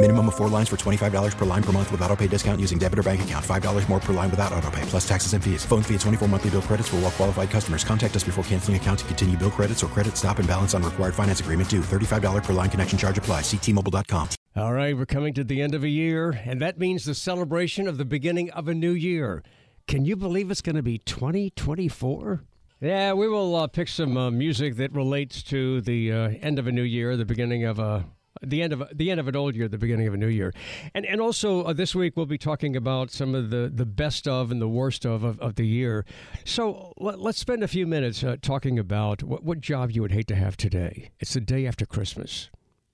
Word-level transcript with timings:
Minimum 0.00 0.28
of 0.28 0.36
four 0.36 0.48
lines 0.48 0.68
for 0.68 0.76
$25 0.76 1.36
per 1.36 1.44
line 1.44 1.62
per 1.62 1.72
month 1.72 1.90
with 1.90 2.00
auto 2.02 2.14
pay 2.14 2.28
discount 2.28 2.60
using 2.60 2.78
debit 2.78 3.00
or 3.00 3.02
bank 3.02 3.22
account. 3.22 3.44
$5 3.44 3.88
more 3.88 3.98
per 3.98 4.12
line 4.12 4.30
without 4.30 4.52
auto 4.52 4.70
pay, 4.70 4.82
plus 4.82 5.06
taxes 5.08 5.32
and 5.32 5.42
fees. 5.42 5.64
Phone 5.64 5.82
fee 5.82 5.94
at 5.94 6.00
24 6.02 6.28
monthly 6.28 6.50
bill 6.50 6.62
credits 6.62 6.88
for 6.88 6.96
all 6.96 7.02
well 7.02 7.10
qualified 7.10 7.50
customers. 7.50 7.82
Contact 7.82 8.14
us 8.14 8.22
before 8.22 8.44
canceling 8.44 8.76
account 8.76 9.00
to 9.00 9.04
continue 9.06 9.36
bill 9.36 9.50
credits 9.50 9.82
or 9.82 9.88
credit 9.88 10.16
stop 10.16 10.38
and 10.38 10.46
balance 10.46 10.72
on 10.72 10.84
required 10.84 11.16
finance 11.16 11.40
agreement 11.40 11.68
due. 11.68 11.80
$35 11.80 12.44
per 12.44 12.52
line 12.52 12.70
connection 12.70 12.96
charge 12.96 13.18
apply. 13.18 13.40
Ctmobile.com. 13.40 14.28
All 14.54 14.72
right, 14.72 14.96
we're 14.96 15.04
coming 15.04 15.34
to 15.34 15.42
the 15.42 15.60
end 15.60 15.74
of 15.74 15.82
a 15.82 15.88
year, 15.88 16.30
and 16.44 16.62
that 16.62 16.78
means 16.78 17.04
the 17.04 17.14
celebration 17.14 17.88
of 17.88 17.98
the 17.98 18.04
beginning 18.04 18.52
of 18.52 18.68
a 18.68 18.74
new 18.74 18.92
year. 18.92 19.42
Can 19.88 20.04
you 20.04 20.14
believe 20.14 20.52
it's 20.52 20.62
going 20.62 20.76
to 20.76 20.82
be 20.82 20.98
2024? 20.98 22.44
Yeah, 22.80 23.14
we 23.14 23.26
will 23.26 23.56
uh, 23.56 23.66
pick 23.66 23.88
some 23.88 24.16
uh, 24.16 24.30
music 24.30 24.76
that 24.76 24.92
relates 24.92 25.42
to 25.44 25.80
the 25.80 26.12
uh, 26.12 26.30
end 26.40 26.60
of 26.60 26.68
a 26.68 26.72
new 26.72 26.82
year, 26.82 27.16
the 27.16 27.24
beginning 27.24 27.64
of 27.64 27.80
a 27.80 28.04
the 28.42 28.62
end 28.62 28.72
of 28.72 28.82
the 28.94 29.10
end 29.10 29.20
of 29.20 29.28
an 29.28 29.36
old 29.36 29.54
year, 29.54 29.68
the 29.68 29.78
beginning 29.78 30.06
of 30.06 30.14
a 30.14 30.16
new 30.16 30.28
year, 30.28 30.52
and 30.94 31.04
and 31.06 31.20
also 31.20 31.64
uh, 31.64 31.72
this 31.72 31.94
week 31.94 32.16
we'll 32.16 32.26
be 32.26 32.38
talking 32.38 32.76
about 32.76 33.10
some 33.10 33.34
of 33.34 33.50
the, 33.50 33.70
the 33.72 33.86
best 33.86 34.26
of 34.26 34.50
and 34.50 34.60
the 34.60 34.68
worst 34.68 35.04
of 35.04 35.24
of, 35.24 35.38
of 35.40 35.54
the 35.56 35.66
year. 35.66 36.04
So 36.44 36.92
let, 36.96 37.18
us 37.18 37.38
spend 37.38 37.62
a 37.62 37.68
few 37.68 37.86
minutes 37.86 38.22
uh, 38.22 38.36
talking 38.40 38.78
about 38.78 39.22
what, 39.22 39.42
what 39.44 39.60
job 39.60 39.90
you 39.90 40.02
would 40.02 40.12
hate 40.12 40.28
to 40.28 40.36
have 40.36 40.56
today. 40.56 41.10
It's 41.20 41.34
the 41.34 41.40
day 41.40 41.66
after 41.66 41.86
Christmas. 41.86 42.50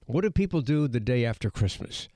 What 0.07 0.23
do 0.23 0.31
people 0.31 0.61
do 0.61 0.87
the 0.87 1.01
day 1.01 1.25
after 1.25 1.51
Christmas? 1.51 2.09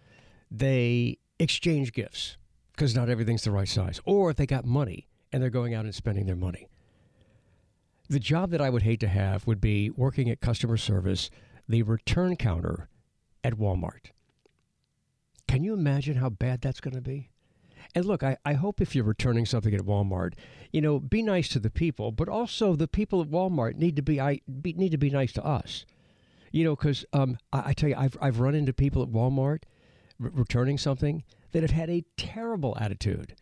They 0.51 1.19
exchange 1.39 1.93
gifts 1.93 2.37
because 2.73 2.95
not 2.95 3.09
everything's 3.09 3.43
the 3.43 3.51
right 3.51 3.69
size, 3.69 4.01
or 4.05 4.33
they 4.33 4.47
got 4.47 4.65
money 4.65 5.09
and 5.33 5.43
they're 5.43 5.51
going 5.51 5.75
out 5.75 5.85
and 5.85 5.95
spending 5.95 6.27
their 6.27 6.37
money. 6.37 6.69
The 8.09 8.19
job 8.19 8.51
that 8.51 8.61
I 8.61 8.71
would 8.71 8.83
hate 8.83 9.01
to 9.01 9.09
have 9.09 9.47
would 9.47 9.61
be 9.61 9.91
working 9.91 10.31
at 10.31 10.41
customer 10.41 10.77
service, 10.77 11.29
the 11.69 11.83
return 11.83 12.37
counter 12.37 12.89
at 13.45 13.55
Walmart. 13.55 14.11
Can 15.47 15.65
you 15.65 15.73
imagine 15.73 16.17
how 16.17 16.29
bad 16.29 16.61
that's 16.61 16.81
going 16.81 16.95
to 16.95 17.01
be? 17.01 17.31
And 17.95 18.05
look, 18.05 18.23
I, 18.23 18.37
I 18.45 18.53
hope 18.55 18.81
if 18.81 18.95
you're 18.95 19.05
returning 19.05 19.47
something 19.47 19.75
at 19.75 19.81
Walmart, 19.81 20.35
you 20.73 20.81
know, 20.81 20.99
be 20.99 21.23
nice 21.23 21.49
to 21.49 21.59
the 21.59 21.71
people, 21.71 22.13
but 22.13 22.29
also 22.29 22.77
the 22.77 22.89
people 22.89 23.23
at 23.23 23.31
Walmart 23.31 23.77
need 23.77 23.97
to 23.97 24.03
be, 24.03 24.21
I, 24.21 24.41
be, 24.61 24.75
need 24.75 24.93
to 24.93 24.99
be 24.99 25.11
nice 25.11 25.33
to 25.33 25.45
us. 25.45 25.87
You 26.53 26.65
know, 26.65 26.77
because 26.77 27.05
um, 27.13 27.39
I, 27.53 27.71
I, 27.71 27.73
tell 27.73 27.89
you, 27.89 27.97
I've, 27.97 28.17
I've 28.21 28.41
run 28.41 28.55
into 28.55 28.73
people 28.73 29.03
at 29.03 29.09
Walmart 29.09 29.63
r- 30.23 30.31
returning 30.33 30.79
something 30.79 31.25
that 31.53 31.63
have 31.63 31.71
had 31.71 31.91
a 31.91 32.05
terrible 32.17 32.77
attitude. 32.79 33.35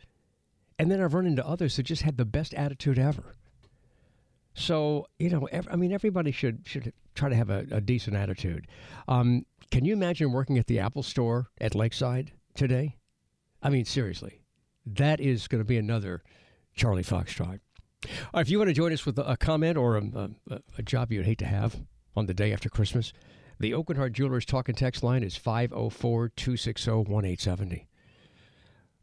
And 0.78 0.90
then 0.90 1.00
I've 1.00 1.14
run 1.14 1.26
into 1.26 1.46
others 1.46 1.76
that 1.76 1.84
just 1.84 2.02
had 2.02 2.16
the 2.16 2.24
best 2.24 2.54
attitude 2.54 2.98
ever. 2.98 3.34
So, 4.56 5.06
you 5.18 5.28
know, 5.28 5.44
ev- 5.52 5.68
I 5.70 5.76
mean, 5.76 5.92
everybody 5.92 6.32
should, 6.32 6.62
should 6.64 6.92
try 7.14 7.28
to 7.28 7.36
have 7.36 7.50
a, 7.50 7.66
a 7.70 7.80
decent 7.80 8.16
attitude. 8.16 8.66
Um, 9.06 9.44
can 9.70 9.84
you 9.84 9.92
imagine 9.92 10.32
working 10.32 10.56
at 10.56 10.66
the 10.66 10.78
Apple 10.78 11.02
store 11.02 11.50
at 11.60 11.74
Lakeside 11.74 12.32
today? 12.54 12.96
I 13.62 13.68
mean, 13.68 13.84
seriously, 13.84 14.40
that 14.86 15.20
is 15.20 15.46
going 15.46 15.60
to 15.60 15.64
be 15.66 15.76
another 15.76 16.22
Charlie 16.74 17.04
Foxtrot. 17.04 17.60
Uh, 18.34 18.40
if 18.40 18.48
you 18.48 18.58
want 18.58 18.68
to 18.68 18.74
join 18.74 18.92
us 18.92 19.04
with 19.04 19.18
a, 19.18 19.36
comment 19.36 19.76
or 19.76 19.98
a, 19.98 20.30
a, 20.50 20.60
a, 20.78 20.82
job 20.82 21.12
you'd 21.12 21.26
hate 21.26 21.38
to 21.38 21.46
have 21.46 21.82
on 22.14 22.26
the 22.26 22.34
day 22.34 22.52
after 22.52 22.70
Christmas, 22.70 23.12
the 23.60 23.72
Aucoin 23.72 23.96
Hart 23.96 24.14
Jewelers 24.14 24.46
talk 24.46 24.68
and 24.70 24.78
text 24.78 25.02
line 25.02 25.22
is 25.22 25.36
504 25.36 26.30
260 26.30 26.90
1870. 26.90 27.88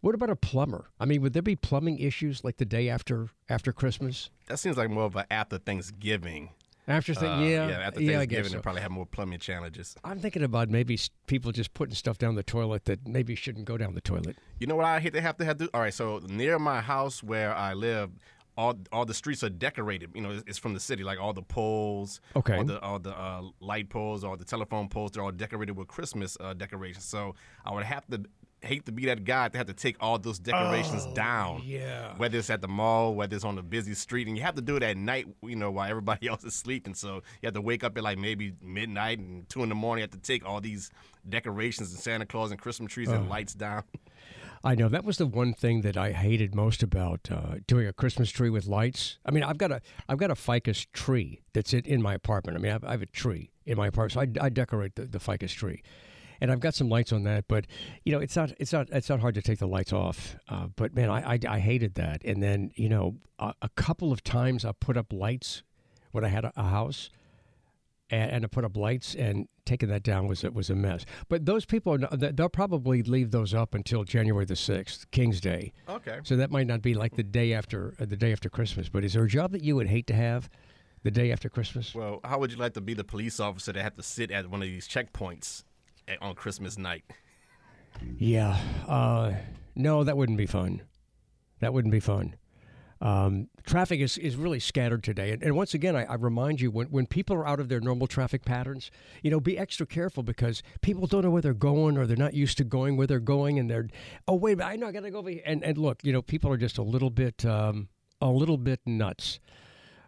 What 0.04 0.16
about 0.16 0.30
a 0.30 0.36
plumber? 0.36 0.90
I 1.00 1.06
mean, 1.06 1.22
would 1.22 1.32
there 1.32 1.42
be 1.42 1.56
plumbing 1.56 1.98
issues 1.98 2.44
like 2.44 2.58
the 2.58 2.66
day 2.66 2.90
after 2.90 3.30
after 3.48 3.72
Christmas? 3.72 4.30
That 4.48 4.58
seems 4.58 4.76
like 4.76 4.90
more 4.90 5.06
of 5.06 5.16
an 5.16 5.24
after 5.32 5.58
Thanksgiving 5.58 6.50
after 6.90 7.14
th- 7.14 7.24
uh, 7.24 7.36
yeah, 7.36 7.70
yeah, 7.70 7.88
after 7.88 8.02
yeah, 8.02 8.18
Thanksgiving, 8.18 8.52
so. 8.52 8.58
they 8.58 8.62
probably 8.62 8.82
have 8.82 8.92
more 8.92 9.06
plumbing 9.06 9.40
challenges. 9.40 9.96
I'm 10.04 10.20
thinking 10.20 10.44
about 10.44 10.70
maybe 10.70 11.00
people 11.28 11.54
just 11.54 11.74
putting 11.74 11.96
stuff 11.96 12.18
down 12.18 12.36
the 12.36 12.44
toilet 12.44 12.84
that 12.84 13.08
maybe 13.08 13.34
shouldn't 13.34 13.64
go 13.64 13.78
down 13.78 13.96
the 13.96 14.02
toilet. 14.02 14.36
You 14.60 14.68
know 14.68 14.76
what 14.76 14.86
I 14.86 15.00
hate 15.00 15.14
to 15.14 15.22
have 15.22 15.38
to 15.38 15.46
have 15.46 15.58
to. 15.60 15.70
All 15.74 15.80
right, 15.80 15.94
so 15.94 16.20
near 16.28 16.60
my 16.60 16.82
house 16.82 17.24
where 17.24 17.56
I 17.56 17.74
live, 17.74 18.12
all 18.58 18.78
all 18.92 19.06
the 19.06 19.14
streets 19.14 19.42
are 19.42 19.50
decorated. 19.50 20.10
You 20.14 20.22
know, 20.22 20.32
it's, 20.32 20.44
it's 20.48 20.58
from 20.58 20.74
the 20.74 20.82
city, 20.82 21.06
like 21.06 21.18
all 21.18 21.32
the 21.32 21.44
poles, 21.44 22.20
okay, 22.36 22.58
all 22.58 22.66
the 22.66 22.82
all 22.82 23.00
the 23.00 23.18
uh, 23.18 23.44
light 23.62 23.88
poles, 23.88 24.26
all 24.26 24.36
the 24.36 24.44
telephone 24.44 24.90
poles. 24.90 25.12
They're 25.12 25.24
all 25.24 25.32
decorated 25.32 25.78
with 25.78 25.88
Christmas 25.88 26.36
uh, 26.42 26.54
decorations. 26.54 27.06
So 27.06 27.36
I 27.64 27.74
would 27.74 27.86
have 27.86 28.06
to 28.08 28.26
hate 28.64 28.86
to 28.86 28.92
be 28.92 29.06
that 29.06 29.24
guy 29.24 29.50
to 29.50 29.58
have 29.58 29.68
to 29.68 29.74
take 29.74 29.98
all 30.00 30.18
those 30.18 30.40
decorations 30.40 31.06
oh, 31.08 31.14
down. 31.14 31.62
Yeah. 31.66 32.14
Whether 32.18 32.38
it's 32.38 32.50
at 32.50 32.62
the 32.62 32.68
mall, 32.68 33.16
whether 33.16 33.36
it's 33.36 33.46
on 33.46 33.58
a 33.58 33.64
busy 33.64 33.94
street, 33.94 34.28
and 34.28 34.38
you 34.38 34.44
have 34.44 34.56
to 34.56 34.62
do 34.62 34.76
it 34.76 34.84
at 34.84 34.98
night, 34.98 35.28
you 35.42 35.56
know, 35.56 35.72
while 35.72 35.90
everybody 35.90 36.28
else 36.30 36.44
is 36.44 36.56
sleeping. 36.56 36.94
So 36.94 37.16
you 37.42 37.48
have 37.48 37.54
to 37.54 37.62
wake 37.62 37.84
up 37.84 37.98
at 37.98 38.04
like 38.04 38.18
maybe 38.18 38.54
midnight 38.62 39.20
and 39.20 39.48
two 39.50 39.64
in 39.64 39.70
the 39.70 39.76
morning. 39.76 40.02
You 40.02 40.04
have 40.04 40.12
to 40.12 40.20
take 40.20 40.46
all 40.46 40.62
these 40.62 40.92
decorations 41.28 41.92
and 41.92 42.00
Santa 42.00 42.26
Claus 42.26 42.52
and 42.52 42.60
Christmas 42.60 42.92
trees 42.92 43.10
and 43.10 43.30
lights 43.30 43.54
down. 43.54 43.84
I 44.66 44.76
know 44.76 44.88
that 44.88 45.04
was 45.04 45.18
the 45.18 45.26
one 45.26 45.54
thing 45.54 45.82
that 45.82 45.98
I 45.98 46.14
hated 46.14 46.56
most 46.56 46.84
about 46.84 47.30
uh, 47.30 47.56
doing 47.68 47.86
a 47.86 47.92
Christmas 47.92 48.30
tree 48.30 48.50
with 48.50 48.66
lights. 48.66 49.18
I 49.26 49.32
mean, 49.32 49.44
I've 49.44 49.58
got 49.58 49.74
a 49.74 49.82
I've 50.08 50.18
got 50.18 50.32
a 50.32 50.36
ficus 50.36 50.88
tree 50.94 51.42
that's 51.54 51.74
in, 51.74 51.84
in 51.84 52.02
my 52.02 52.14
apartment. 52.14 52.58
I 52.58 52.62
mean, 52.62 52.72
I've, 52.72 52.84
I 52.86 52.92
have 52.92 53.02
a 53.02 53.08
tree 53.08 53.52
in 53.66 53.78
my 53.78 53.88
apartment, 53.88 54.14
so 54.14 54.22
I, 54.22 54.46
I 54.46 54.50
decorate 54.50 54.96
the, 54.96 55.04
the 55.04 55.20
ficus 55.20 55.52
tree 55.52 55.84
and 56.44 56.52
I've 56.52 56.60
got 56.60 56.76
some 56.76 56.90
lights 56.90 57.14
on 57.14 57.24
that. 57.24 57.46
But 57.48 57.66
you 58.04 58.12
know, 58.12 58.20
it's 58.20 58.36
not 58.36 58.52
it's 58.60 58.74
not 58.74 58.90
it's 58.92 59.08
not 59.08 59.22
hard 59.22 59.34
to 59.36 59.42
take 59.42 59.60
the 59.60 59.68
lights 59.68 59.94
off. 59.94 60.36
Uh, 60.50 60.68
but 60.76 60.94
man, 60.94 61.10
I, 61.10 61.36
I, 61.36 61.40
I 61.48 61.60
hated 61.60 61.96
that. 61.96 62.22
And 62.26 62.44
then 62.44 62.72
you 62.76 62.90
know, 62.90 63.16
a, 63.40 63.54
a, 63.62 63.70
couple 63.70 64.12
of 64.12 64.24
times 64.26 64.66
I 64.66 64.74
put 64.74 64.98
up 64.98 65.14
lights 65.14 65.64
when 66.12 66.26
I 66.26 66.28
had 66.28 66.44
a, 66.44 66.52
a 66.58 66.64
house, 66.64 67.10
and, 68.10 68.30
and 68.30 68.46
I 68.46 68.50
put 68.50 68.66
up 68.66 68.76
lights 68.76 69.16
and 69.16 69.48
taking 69.66 69.88
that 69.88 70.04
down 70.04 70.28
was 70.28 70.44
was 70.44 70.70
a 70.70 70.76
mess. 70.76 71.06
But 71.30 71.46
those 71.46 71.64
people 71.64 71.98
they'll 72.12 72.50
probably 72.50 73.04
leave 73.04 73.32
those 73.32 73.54
up 73.54 73.74
until 73.74 74.04
January 74.04 74.44
the 74.44 74.58
sixth, 74.58 75.10
King's 75.12 75.40
Day. 75.40 75.72
Okay. 75.88 76.20
So 76.24 76.36
that 76.36 76.52
might 76.52 76.68
not 76.68 76.82
be 76.82 76.94
like 76.94 77.16
the 77.16 77.24
day 77.24 77.54
after 77.54 77.96
uh, 78.02 78.06
the 78.06 78.18
day 78.18 78.34
after 78.34 78.50
Christmas. 78.50 78.90
But 78.90 79.06
is 79.06 79.14
there 79.14 79.24
a 79.24 79.30
job 79.30 79.54
that 79.54 79.64
you 79.64 79.78
would 79.78 79.88
hate 79.88 80.08
to 80.08 80.14
have? 80.14 80.50
The 81.04 81.12
day 81.12 81.34
after 81.34 81.50
Christmas? 81.50 81.94
Well, 81.94 82.22
how 82.24 82.40
would 82.40 82.54
you 82.54 82.58
like 82.58 82.76
to 82.76 82.82
be 82.82 82.94
the 82.94 83.04
police 83.04 83.38
officer 83.38 83.74
that 83.74 83.84
have 83.84 83.98
to 83.98 84.04
sit 84.04 84.32
at 84.32 84.50
one 84.50 84.62
of 84.62 84.70
these 84.70 84.88
checkpoints 84.88 85.64
on 86.22 86.36
Christmas 86.36 86.78
night. 86.78 87.04
Yeah. 88.18 88.58
Uh, 88.88 89.34
no, 89.76 90.04
that 90.04 90.18
wouldn't 90.18 90.38
be 90.38 90.46
fun. 90.46 90.82
That 91.60 91.74
wouldn't 91.74 91.92
be 91.92 92.00
fun. 92.00 92.36
Um, 93.04 93.50
traffic 93.66 94.00
is, 94.00 94.18
is 94.18 94.38
really 94.38 94.62
scattered 94.62 95.04
today. 95.04 95.32
And, 95.32 95.44
and 95.44 95.58
once 95.58 95.74
again, 95.74 95.94
I, 95.94 96.06
I, 96.06 96.14
remind 96.14 96.62
you 96.62 96.72
when, 96.72 96.88
when 96.88 97.06
people 97.06 97.36
are 97.36 97.46
out 97.46 97.60
of 97.60 97.68
their 97.68 97.82
normal 97.82 98.08
traffic 98.08 98.46
patterns, 98.46 98.92
you 99.22 99.30
know, 99.30 99.42
be 99.42 99.58
extra 99.58 99.86
careful 99.86 100.24
because 100.24 100.64
people 100.82 101.06
don't 101.06 101.24
know 101.24 101.30
where 101.30 101.42
they're 101.42 101.54
going 101.54 101.98
or 101.98 102.08
they're 102.08 102.16
not 102.16 102.34
used 102.34 102.58
to 102.60 102.64
going 102.64 102.96
where 102.96 103.06
they're 103.06 103.20
going. 103.20 103.60
And 103.60 103.70
they're, 103.70 103.90
oh, 104.26 104.36
wait, 104.36 104.62
I 104.62 104.78
know 104.78 104.88
I 104.88 104.94
got 104.94 105.02
to 105.02 105.12
go. 105.12 105.18
Over 105.18 105.32
here. 105.32 105.42
And, 105.46 105.62
and 105.66 105.78
look, 105.78 106.02
you 106.04 106.14
know, 106.14 106.22
people 106.22 106.50
are 106.50 106.58
just 106.58 106.78
a 106.78 106.82
little 106.82 107.10
bit, 107.10 107.46
um, 107.46 107.90
a 108.22 108.30
little 108.30 108.58
bit 108.58 108.80
nuts. 108.86 109.42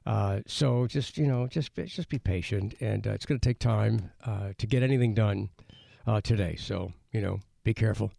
Uh, 0.05 0.39
so 0.47 0.87
just, 0.87 1.17
you 1.17 1.27
know, 1.27 1.47
just, 1.47 1.75
just 1.75 2.07
be 2.07 2.19
patient. 2.19 2.75
And 2.79 3.05
uh, 3.05 3.11
it's 3.11 3.25
going 3.25 3.39
to 3.39 3.45
take 3.45 3.59
time 3.59 4.09
uh, 4.25 4.53
to 4.57 4.67
get 4.67 4.83
anything 4.83 5.13
done 5.13 5.49
uh, 6.07 6.21
today. 6.21 6.55
So, 6.55 6.91
you 7.11 7.21
know, 7.21 7.39
be 7.63 7.73
careful. 7.73 8.11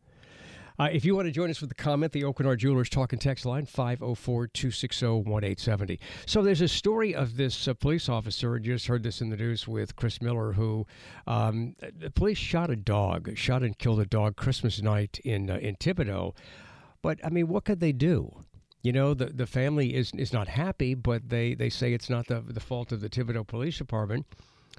Uh, 0.79 0.88
if 0.93 1.06
you 1.06 1.17
want 1.17 1.27
to 1.27 1.33
join 1.33 1.49
us 1.49 1.61
with 1.61 1.71
the 1.71 1.75
comment, 1.75 2.12
the 2.12 2.23
Aucoin 2.23 2.44
Hart 2.44 2.59
Jewelers 2.59 2.91
talk 2.91 3.12
and 3.12 3.21
text 3.21 3.47
line 3.47 3.65
504 3.65 4.47
260 4.49 5.06
1870. 5.06 5.99
So 6.27 6.43
there's 6.43 6.61
a 6.61 6.69
story 6.69 7.15
of 7.15 7.37
this 7.37 7.67
uh, 7.67 7.73
police 7.73 8.11
officer, 8.11 8.59
just 8.59 8.87
heard 8.87 9.03
this 9.03 9.23
in 9.23 9.31
the 9.31 9.37
news 9.37 9.67
with 9.67 9.97
Chris 9.97 10.21
Miller, 10.21 10.53
who 10.53 10.87
um, 11.27 11.77
the 11.99 12.11
police 12.11 12.37
shot 12.37 12.69
a 12.69 12.77
dog, 12.77 13.37
shot 13.38 13.62
and 13.62 13.79
killed 13.79 14.00
a 14.00 14.06
dog 14.06 14.37
Christmas 14.37 14.83
night 14.83 15.19
in, 15.25 15.49
uh, 15.49 15.56
in 15.56 15.77
Thibodaux. 15.77 16.35
But, 17.00 17.25
I 17.25 17.31
mean, 17.31 17.49
what 17.49 17.65
could 17.65 17.81
they 17.81 17.93
do? 17.93 18.31
You 18.83 18.93
know, 18.93 19.15
the, 19.15 19.27
the 19.27 19.47
family 19.47 19.94
is, 19.94 20.12
is 20.12 20.33
not 20.33 20.47
happy, 20.47 20.94
but 20.94 21.31
they, 21.31 21.55
they 21.55 21.71
say 21.71 21.94
it's 21.94 22.11
not 22.11 22.27
the, 22.27 22.41
the 22.41 22.61
fault 22.61 22.93
of 22.93 23.00
the 23.00 23.09
Thibodaux 23.09 23.47
Police 23.47 23.79
Department 23.79 24.27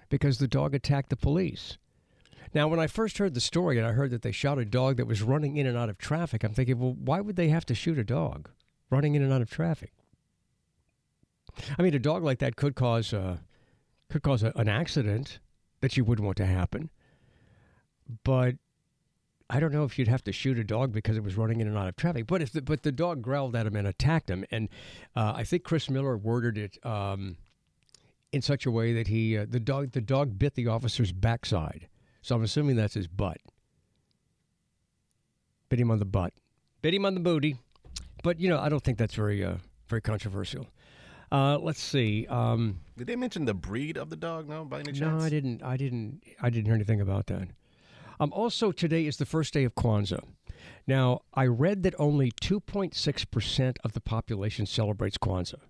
because 0.10 0.38
the 0.38 0.48
dog 0.48 0.76
attacked 0.76 1.10
the 1.10 1.18
police. 1.18 1.78
Now, 2.54 2.68
when 2.68 2.80
I 2.80 2.88
first 2.88 3.18
heard 3.18 3.34
the 3.34 3.42
story 3.42 3.78
and 3.78 3.86
I 3.86 3.92
heard 3.92 4.12
that 4.12 4.22
they 4.22 4.32
shot 4.32 4.58
a 4.58 4.66
dog 4.66 4.98
that 4.98 5.08
was 5.08 5.22
running 5.22 5.58
in 5.58 5.68
and 5.68 5.78
out 5.78 5.90
of 5.90 5.98
traffic, 5.98 6.44
I'm 6.44 6.54
thinking, 6.54 6.80
well, 6.80 6.94
why 6.94 7.20
would 7.20 7.36
they 7.36 7.50
have 7.50 7.66
to 7.68 7.76
shoot 7.76 7.98
a 7.98 8.04
dog 8.04 8.50
running 8.90 9.16
in 9.16 9.22
and 9.22 9.34
out 9.34 9.42
of 9.42 9.50
traffic? 9.50 9.92
I 11.78 11.82
mean, 11.82 11.94
a 11.94 12.00
dog 12.00 12.24
like 12.24 12.40
that 12.40 12.56
could 12.56 12.76
cause 12.76 13.14
uh, 13.14 13.38
could 14.10 14.22
cause 14.22 14.44
a, 14.44 14.52
an 14.56 14.70
accident 14.70 15.40
that 15.82 15.98
you 15.98 16.04
wouldn't 16.04 16.26
want 16.26 16.38
to 16.38 16.46
happen. 16.46 16.90
But 18.24 18.56
I 19.50 19.60
don't 19.60 19.72
know 19.72 19.84
if 19.84 19.98
you'd 19.98 20.08
have 20.08 20.24
to 20.26 20.32
shoot 20.32 20.58
a 20.58 20.64
dog 20.64 20.92
because 20.92 21.18
it 21.18 21.24
was 21.24 21.38
running 21.38 21.62
in 21.62 21.68
and 21.68 21.78
out 21.78 21.88
of 21.88 21.96
traffic. 21.96 22.28
But 22.28 22.42
if 22.42 22.52
the, 22.52 22.62
but 22.62 22.84
the 22.84 22.92
dog 22.92 23.22
growled 23.22 23.56
at 23.56 23.66
him 23.66 23.76
and 23.76 23.88
attacked 23.88 24.30
him, 24.30 24.46
and 24.52 24.70
uh, 25.16 25.34
I 25.36 25.44
think 25.44 25.64
Chris 25.64 25.90
Miller 25.90 26.18
worded 26.18 26.58
it 26.58 26.86
um, 26.86 27.38
in 28.32 28.42
such 28.42 28.66
a 28.66 28.72
way 28.72 28.94
that 28.94 29.08
he 29.08 29.38
uh, 29.38 29.46
the 29.48 29.60
dog 29.60 29.92
the 29.94 30.02
dog 30.02 30.38
bit 30.38 30.56
the 30.56 30.68
officer's 30.68 31.12
backside. 31.12 31.88
So 32.28 32.36
I'm 32.36 32.44
assuming 32.44 32.76
that's 32.76 32.94
his 32.94 33.08
butt. 33.08 33.38
Bit 35.70 35.80
him 35.80 35.92
on 35.92 36.00
the 36.00 36.04
butt. 36.04 36.34
Bit 36.82 36.94
him 36.94 37.06
on 37.06 37.14
the 37.14 37.22
booty. 37.22 37.56
But 38.22 38.42
you 38.42 38.50
know, 38.50 38.60
I 38.60 38.68
don't 38.68 38.84
think 38.84 38.98
that's 38.98 39.16
very 39.16 39.46
uh, 39.46 39.56
very 39.88 40.02
controversial. 40.02 40.68
Uh, 41.32 41.58
let's 41.58 41.80
see. 41.80 42.28
Um, 42.28 42.82
Did 42.98 43.08
they 43.08 43.16
mention 43.16 43.46
the 43.46 43.54
breed 43.54 43.96
of 43.96 44.10
the 44.10 44.18
dog? 44.18 44.50
No, 44.50 44.66
by 44.66 44.82
any 44.82 44.92
chance? 44.92 45.22
no, 45.22 45.26
I 45.26 45.30
didn't. 45.30 45.64
I 45.64 45.78
didn't. 45.78 46.22
I 46.42 46.50
didn't 46.50 46.66
hear 46.66 46.76
anything 46.76 47.00
about 47.00 47.28
that. 47.28 47.48
Um, 48.20 48.34
also, 48.34 48.74
today 48.74 49.06
is 49.06 49.16
the 49.16 49.26
first 49.26 49.54
day 49.54 49.64
of 49.64 49.76
Kwanzaa. 49.76 50.26
Now, 50.86 51.22
I 51.34 51.46
read 51.46 51.84
that 51.84 51.96
only 51.98 52.32
2.6 52.32 53.32
percent 53.32 53.80
of 53.86 53.94
the 53.94 54.02
population 54.02 54.66
celebrates 54.66 55.18
Kwanzaa, 55.18 55.62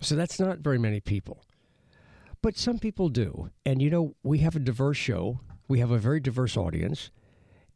so 0.00 0.14
that's 0.14 0.38
not 0.38 0.58
very 0.58 0.78
many 0.78 1.00
people. 1.00 1.42
But 2.40 2.56
some 2.56 2.78
people 2.78 3.08
do, 3.08 3.50
and 3.66 3.82
you 3.82 3.90
know, 3.90 4.14
we 4.22 4.38
have 4.38 4.54
a 4.54 4.60
diverse 4.60 4.96
show. 4.96 5.40
We 5.66 5.80
have 5.80 5.90
a 5.90 5.98
very 5.98 6.20
diverse 6.20 6.56
audience, 6.56 7.10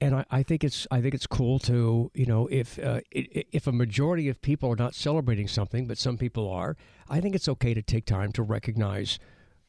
and 0.00 0.14
I, 0.14 0.24
I 0.30 0.42
think 0.42 0.62
it's 0.62 0.86
I 0.90 1.00
think 1.00 1.14
it's 1.14 1.26
cool 1.26 1.58
to 1.60 2.10
you 2.14 2.26
know 2.26 2.46
if 2.46 2.78
uh, 2.78 3.00
if 3.10 3.66
a 3.66 3.72
majority 3.72 4.28
of 4.28 4.40
people 4.40 4.70
are 4.70 4.76
not 4.76 4.94
celebrating 4.94 5.48
something, 5.48 5.86
but 5.86 5.98
some 5.98 6.16
people 6.16 6.48
are, 6.48 6.76
I 7.08 7.20
think 7.20 7.34
it's 7.34 7.48
okay 7.48 7.74
to 7.74 7.82
take 7.82 8.06
time 8.06 8.32
to 8.32 8.42
recognize, 8.42 9.18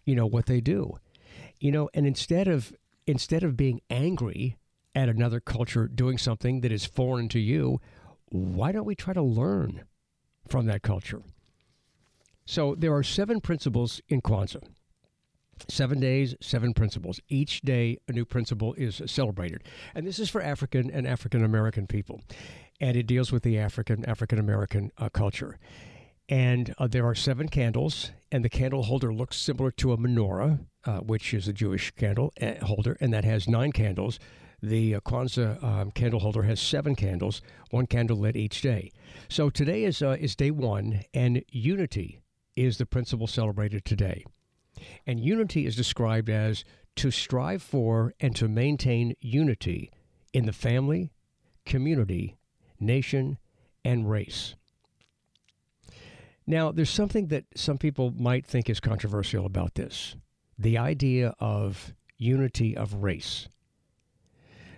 you 0.06 0.16
know, 0.16 0.28
what 0.28 0.46
they 0.46 0.62
do, 0.62 1.00
you 1.60 1.72
know, 1.72 1.90
and 1.94 2.06
instead 2.06 2.48
of 2.48 2.74
instead 3.08 3.44
of 3.44 3.58
being 3.58 3.82
angry 3.90 4.58
at 4.96 5.10
another 5.10 5.40
culture 5.40 5.88
doing 5.88 6.18
something 6.20 6.62
that 6.62 6.72
is 6.72 6.86
foreign 6.86 7.28
to 7.30 7.40
you, 7.40 7.82
why 8.30 8.72
don't 8.72 8.86
we 8.86 8.96
try 8.96 9.14
to 9.14 9.24
learn 9.24 9.84
from 10.48 10.68
that 10.68 10.84
culture? 10.84 11.24
So 12.46 12.76
there 12.76 12.94
are 12.94 13.04
seven 13.04 13.42
principles 13.42 14.02
in 14.08 14.22
Kwanzaa. 14.22 14.64
Seven 15.68 16.00
days, 16.00 16.36
seven 16.42 16.74
principles. 16.74 17.20
Each 17.30 17.62
day, 17.62 17.98
a 18.08 18.12
new 18.12 18.26
principle 18.26 18.74
is 18.74 19.02
celebrated. 19.06 19.64
And 19.96 20.06
this 20.06 20.20
is 20.20 20.30
for 20.30 20.42
African 20.42 20.90
and 20.92 21.08
African 21.08 21.44
American 21.44 21.88
people. 21.88 22.22
And 22.82 22.98
it 22.98 23.08
deals 23.08 23.32
with 23.32 23.44
the 23.44 23.58
African, 23.58 24.04
African 24.06 24.40
American 24.40 24.92
uh, 24.98 25.10
culture. 25.10 25.58
And 26.30 26.74
uh, 26.78 26.88
there 26.88 27.06
are 27.06 27.16
seven 27.16 27.50
candles, 27.50 28.12
and 28.32 28.44
the 28.46 28.50
candle 28.50 28.84
holder 28.84 29.14
looks 29.14 29.38
similar 29.38 29.72
to 29.72 29.92
a 29.92 29.98
menorah, 29.98 30.66
uh, 30.86 31.00
which 31.00 31.34
is 31.34 31.48
a 31.48 31.54
Jewish 31.54 31.92
candle 31.92 32.34
uh, 32.42 32.66
holder, 32.66 32.98
and 33.02 33.14
that 33.14 33.26
has 33.26 33.48
nine 33.48 33.72
candles. 33.72 34.20
The 34.62 34.96
uh, 34.96 35.00
Kwanzaa 35.02 35.62
um, 35.62 35.92
candle 35.92 36.22
holder 36.22 36.44
has 36.44 36.62
seven 36.62 36.96
candles, 36.96 37.42
one 37.72 37.88
candle 37.88 38.18
lit 38.18 38.38
each 38.38 38.62
day. 38.62 38.92
So 39.28 39.50
today 39.50 39.84
is, 39.84 40.02
uh, 40.02 40.16
is 40.20 40.36
day 40.36 40.52
one, 40.52 41.02
and 41.14 41.44
unity 41.50 42.22
is 42.56 42.78
the 42.78 42.86
principle 42.86 43.28
celebrated 43.28 43.84
today. 43.84 44.24
And 45.06 45.20
unity 45.20 45.66
is 45.66 45.76
described 45.76 46.30
as 46.30 46.64
to 46.98 47.12
strive 47.12 47.62
for 47.62 48.14
and 48.20 48.36
to 48.36 48.48
maintain 48.48 49.16
unity 49.20 49.92
in 50.32 50.46
the 50.46 50.54
family, 50.54 51.12
community, 51.66 52.38
nation, 52.80 53.38
and 53.84 54.10
race. 54.10 54.56
Now, 56.46 56.72
there's 56.72 56.90
something 56.90 57.28
that 57.28 57.46
some 57.56 57.78
people 57.78 58.12
might 58.18 58.46
think 58.46 58.70
is 58.70 58.80
controversial 58.80 59.46
about 59.46 59.76
this 59.76 60.16
the 60.60 60.78
idea 60.78 61.34
of 61.40 61.94
unity 62.18 62.78
of 62.78 62.94
race. 62.96 63.48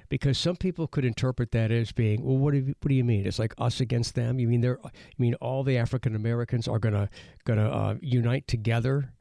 Because 0.08 0.38
some 0.38 0.56
people 0.56 0.88
could 0.88 1.04
interpret 1.04 1.52
that 1.52 1.72
as 1.72 1.92
being, 1.92 2.24
well, 2.24 2.38
what 2.38 2.52
do 2.52 2.60
you, 2.60 2.76
what 2.80 2.90
do 2.90 2.96
you 2.96 3.04
mean? 3.04 3.26
It's 3.26 3.40
like 3.40 3.54
us 3.58 3.82
against 3.82 4.16
them. 4.16 4.40
You 4.40 4.48
mean 4.48 4.62
they're, 4.62 4.80
you 4.84 4.90
mean 5.18 5.34
all 5.36 5.64
the 5.64 5.78
African 5.78 6.16
Americans 6.16 6.68
are 6.68 6.80
gonna 6.80 7.10
gonna 7.44 7.70
uh, 7.70 7.96
unite 8.02 8.48
together 8.48 9.12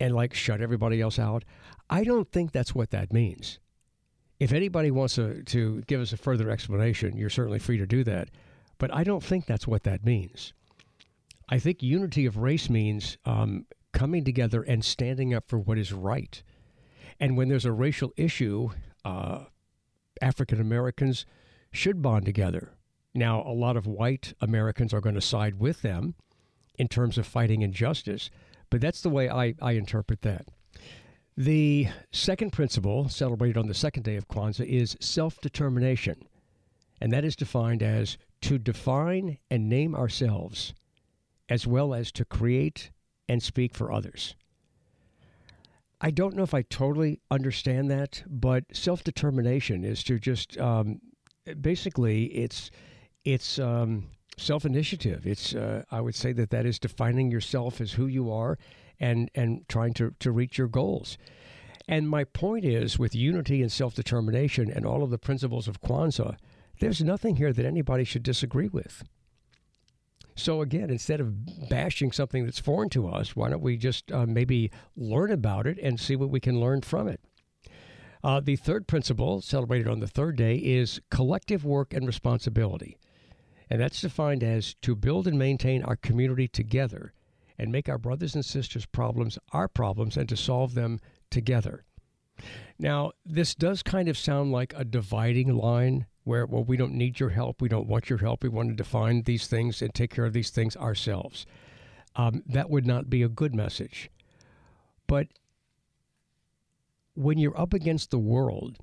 and 0.00 0.14
like 0.14 0.34
shut 0.34 0.60
everybody 0.60 1.00
else 1.00 1.18
out? 1.18 1.44
I 1.90 2.04
don't 2.04 2.30
think 2.30 2.52
that's 2.52 2.74
what 2.74 2.90
that 2.90 3.12
means. 3.12 3.58
If 4.40 4.52
anybody 4.52 4.90
wants 4.90 5.14
to, 5.14 5.42
to 5.42 5.82
give 5.82 6.00
us 6.00 6.12
a 6.12 6.16
further 6.16 6.50
explanation, 6.50 7.16
you're 7.16 7.30
certainly 7.30 7.58
free 7.58 7.78
to 7.78 7.86
do 7.86 8.04
that. 8.04 8.30
But 8.78 8.92
I 8.92 9.04
don't 9.04 9.22
think 9.22 9.46
that's 9.46 9.66
what 9.66 9.84
that 9.84 10.04
means. 10.04 10.52
I 11.48 11.58
think 11.58 11.82
unity 11.82 12.26
of 12.26 12.38
race 12.38 12.68
means 12.68 13.16
um, 13.24 13.66
coming 13.92 14.24
together 14.24 14.62
and 14.62 14.84
standing 14.84 15.32
up 15.32 15.48
for 15.48 15.58
what 15.58 15.78
is 15.78 15.92
right. 15.92 16.42
And 17.20 17.36
when 17.36 17.48
there's 17.48 17.64
a 17.64 17.72
racial 17.72 18.12
issue, 18.16 18.70
uh, 19.04 19.44
African 20.20 20.60
Americans 20.60 21.26
should 21.70 22.02
bond 22.02 22.24
together. 22.24 22.72
Now, 23.14 23.42
a 23.42 23.52
lot 23.52 23.76
of 23.76 23.86
white 23.86 24.34
Americans 24.40 24.92
are 24.92 25.00
going 25.00 25.14
to 25.14 25.20
side 25.20 25.60
with 25.60 25.82
them 25.82 26.14
in 26.76 26.88
terms 26.88 27.16
of 27.16 27.26
fighting 27.26 27.62
injustice, 27.62 28.30
but 28.70 28.80
that's 28.80 29.00
the 29.02 29.10
way 29.10 29.28
I, 29.28 29.54
I 29.60 29.72
interpret 29.72 30.22
that. 30.22 30.46
The 31.36 31.88
second 32.12 32.52
principle, 32.52 33.08
celebrated 33.08 33.56
on 33.56 33.66
the 33.66 33.74
second 33.74 34.04
day 34.04 34.16
of 34.16 34.28
Kwanzaa, 34.28 34.66
is 34.66 34.96
self 35.00 35.40
determination. 35.40 36.28
And 37.00 37.12
that 37.12 37.24
is 37.24 37.34
defined 37.34 37.82
as 37.82 38.16
to 38.42 38.58
define 38.58 39.38
and 39.50 39.68
name 39.68 39.94
ourselves, 39.94 40.74
as 41.48 41.66
well 41.66 41.92
as 41.92 42.12
to 42.12 42.24
create 42.24 42.90
and 43.28 43.42
speak 43.42 43.74
for 43.74 43.90
others. 43.90 44.36
I 46.00 46.10
don't 46.10 46.36
know 46.36 46.42
if 46.42 46.54
I 46.54 46.62
totally 46.62 47.20
understand 47.30 47.90
that, 47.90 48.22
but 48.28 48.64
self 48.72 49.02
determination 49.02 49.84
is 49.84 50.04
to 50.04 50.18
just 50.18 50.58
um, 50.58 51.00
basically 51.60 52.26
it's 52.26 52.70
it's 53.24 53.58
um, 53.58 54.08
self 54.36 54.64
initiative. 54.64 55.26
It's 55.26 55.54
uh, 55.54 55.84
I 55.90 56.00
would 56.00 56.14
say 56.14 56.32
that 56.32 56.50
that 56.50 56.66
is 56.66 56.78
defining 56.78 57.30
yourself 57.30 57.80
as 57.80 57.92
who 57.92 58.06
you 58.06 58.30
are 58.32 58.58
and 59.00 59.30
and 59.34 59.68
trying 59.68 59.94
to 59.94 60.14
to 60.18 60.30
reach 60.30 60.58
your 60.58 60.68
goals. 60.68 61.18
And 61.86 62.08
my 62.08 62.24
point 62.24 62.64
is 62.64 62.98
with 62.98 63.14
unity 63.14 63.60
and 63.60 63.70
self 63.70 63.94
determination 63.94 64.70
and 64.70 64.86
all 64.86 65.02
of 65.02 65.10
the 65.10 65.18
principles 65.18 65.68
of 65.68 65.82
Kwanzaa, 65.82 66.36
there's 66.80 67.02
nothing 67.02 67.36
here 67.36 67.52
that 67.52 67.66
anybody 67.66 68.04
should 68.04 68.22
disagree 68.22 68.68
with. 68.68 69.04
So 70.36 70.62
again, 70.62 70.90
instead 70.90 71.20
of 71.20 71.68
bashing 71.68 72.10
something 72.10 72.44
that's 72.44 72.58
foreign 72.58 72.88
to 72.90 73.08
us, 73.08 73.36
why 73.36 73.50
don't 73.50 73.62
we 73.62 73.76
just 73.76 74.10
uh, 74.10 74.26
maybe 74.26 74.70
learn 74.96 75.30
about 75.30 75.66
it 75.66 75.78
and 75.78 76.00
see 76.00 76.16
what 76.16 76.30
we 76.30 76.40
can 76.40 76.58
learn 76.58 76.80
from 76.80 77.06
it? 77.06 77.20
Uh, 78.24 78.40
the 78.40 78.56
third 78.56 78.88
principle, 78.88 79.42
celebrated 79.42 79.86
on 79.86 80.00
the 80.00 80.08
third 80.08 80.34
day, 80.36 80.56
is 80.56 81.00
collective 81.10 81.64
work 81.64 81.92
and 81.92 82.06
responsibility. 82.06 82.96
And 83.70 83.80
that's 83.80 84.00
defined 84.00 84.42
as 84.42 84.74
to 84.82 84.94
build 84.94 85.26
and 85.26 85.38
maintain 85.38 85.82
our 85.82 85.96
community 85.96 86.48
together 86.48 87.12
and 87.58 87.72
make 87.72 87.88
our 87.88 87.98
brothers 87.98 88.34
and 88.34 88.44
sisters' 88.44 88.86
problems 88.86 89.38
our 89.52 89.68
problems 89.68 90.16
and 90.16 90.28
to 90.28 90.36
solve 90.36 90.74
them 90.74 91.00
together. 91.30 91.84
Now, 92.78 93.12
this 93.24 93.54
does 93.54 93.82
kind 93.82 94.08
of 94.08 94.18
sound 94.18 94.52
like 94.52 94.74
a 94.76 94.84
dividing 94.84 95.54
line 95.54 96.06
where, 96.24 96.46
well, 96.46 96.64
we 96.64 96.76
don't 96.76 96.94
need 96.94 97.20
your 97.20 97.30
help. 97.30 97.62
We 97.62 97.68
don't 97.68 97.86
want 97.86 98.10
your 98.10 98.18
help. 98.18 98.42
We 98.42 98.48
want 98.48 98.70
to 98.70 98.74
define 98.74 99.22
these 99.22 99.46
things 99.46 99.82
and 99.82 99.94
take 99.94 100.10
care 100.12 100.24
of 100.24 100.32
these 100.32 100.50
things 100.50 100.76
ourselves. 100.76 101.46
Um, 102.16 102.42
that 102.46 102.70
would 102.70 102.86
not 102.86 103.10
be 103.10 103.22
a 103.22 103.28
good 103.28 103.54
message. 103.54 104.10
But 105.06 105.28
when 107.14 107.38
you're 107.38 107.58
up 107.60 107.74
against 107.74 108.10
the 108.10 108.18
world, 108.18 108.78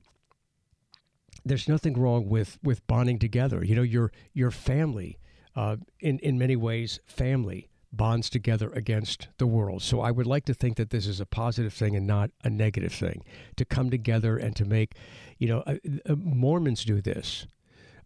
there's 1.45 1.67
nothing 1.67 1.93
wrong 1.93 2.27
with, 2.29 2.57
with 2.63 2.85
bonding 2.87 3.19
together. 3.19 3.63
You 3.63 3.75
know, 3.75 3.81
your, 3.81 4.11
your 4.33 4.51
family, 4.51 5.19
uh, 5.55 5.77
in, 5.99 6.19
in 6.19 6.37
many 6.37 6.55
ways, 6.55 6.99
family 7.05 7.69
bonds 7.93 8.29
together 8.29 8.71
against 8.71 9.27
the 9.37 9.47
world. 9.47 9.81
So 9.81 9.99
I 10.01 10.11
would 10.11 10.27
like 10.27 10.45
to 10.45 10.53
think 10.53 10.77
that 10.77 10.91
this 10.91 11.05
is 11.07 11.19
a 11.19 11.25
positive 11.25 11.73
thing 11.73 11.95
and 11.95 12.07
not 12.07 12.31
a 12.43 12.49
negative 12.49 12.93
thing 12.93 13.23
to 13.57 13.65
come 13.65 13.89
together 13.89 14.37
and 14.37 14.55
to 14.55 14.65
make, 14.65 14.95
you 15.37 15.47
know, 15.47 15.63
uh, 15.67 15.75
uh, 16.09 16.15
Mormons 16.15 16.85
do 16.85 17.01
this. 17.01 17.47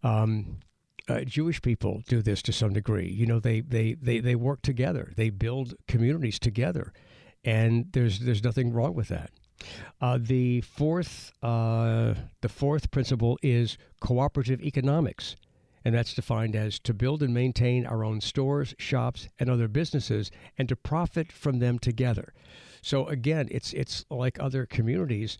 Um, 0.02 0.58
uh, 1.08 1.20
Jewish 1.20 1.62
people 1.62 2.02
do 2.08 2.20
this 2.20 2.42
to 2.42 2.52
some 2.52 2.72
degree. 2.72 3.08
You 3.08 3.26
know, 3.26 3.38
they, 3.38 3.60
they, 3.60 3.94
they, 3.94 4.18
they 4.18 4.34
work 4.34 4.62
together. 4.62 5.12
They 5.16 5.30
build 5.30 5.74
communities 5.86 6.40
together, 6.40 6.92
and 7.44 7.86
there's 7.92 8.18
there's 8.18 8.42
nothing 8.42 8.72
wrong 8.72 8.94
with 8.94 9.06
that. 9.08 9.30
Uh, 10.00 10.18
the 10.20 10.60
fourth 10.60 11.32
uh, 11.42 12.14
the 12.42 12.48
fourth 12.48 12.90
principle 12.90 13.38
is 13.42 13.78
cooperative 14.00 14.60
economics, 14.60 15.36
and 15.84 15.94
that's 15.94 16.14
defined 16.14 16.54
as 16.54 16.78
to 16.80 16.92
build 16.92 17.22
and 17.22 17.32
maintain 17.32 17.86
our 17.86 18.04
own 18.04 18.20
stores, 18.20 18.74
shops, 18.78 19.28
and 19.38 19.48
other 19.48 19.68
businesses, 19.68 20.30
and 20.58 20.68
to 20.68 20.76
profit 20.76 21.32
from 21.32 21.58
them 21.58 21.78
together. 21.78 22.32
So 22.82 23.06
again, 23.06 23.48
it's 23.50 23.72
it's 23.72 24.04
like 24.10 24.38
other 24.38 24.66
communities. 24.66 25.38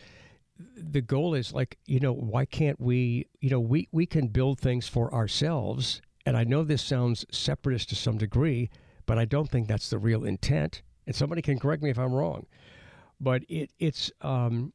The 0.77 1.03
goal 1.03 1.35
is 1.35 1.53
like 1.53 1.79
you 1.87 2.01
know 2.01 2.13
why 2.13 2.45
can't 2.45 2.81
we 2.81 3.27
you 3.41 3.51
know 3.51 3.61
we 3.61 3.89
we 3.93 4.07
can 4.07 4.29
build 4.29 4.59
things 4.59 4.89
for 4.89 5.13
ourselves, 5.13 6.01
and 6.25 6.37
I 6.37 6.45
know 6.45 6.65
this 6.65 6.83
sounds 6.83 7.27
separatist 7.31 7.91
to 7.91 7.97
some 7.97 8.19
degree, 8.19 8.71
but 9.05 9.19
I 9.19 9.27
don't 9.27 9.51
think 9.51 9.69
that's 9.69 9.91
the 9.91 9.99
real 9.99 10.25
intent. 10.25 10.83
And 11.07 11.15
somebody 11.15 11.41
can 11.41 11.59
correct 11.59 11.83
me 11.85 11.91
if 11.91 11.99
I'm 11.99 12.13
wrong, 12.13 12.47
but 13.21 13.43
it 13.49 13.71
it's 13.79 14.11
um, 14.23 14.73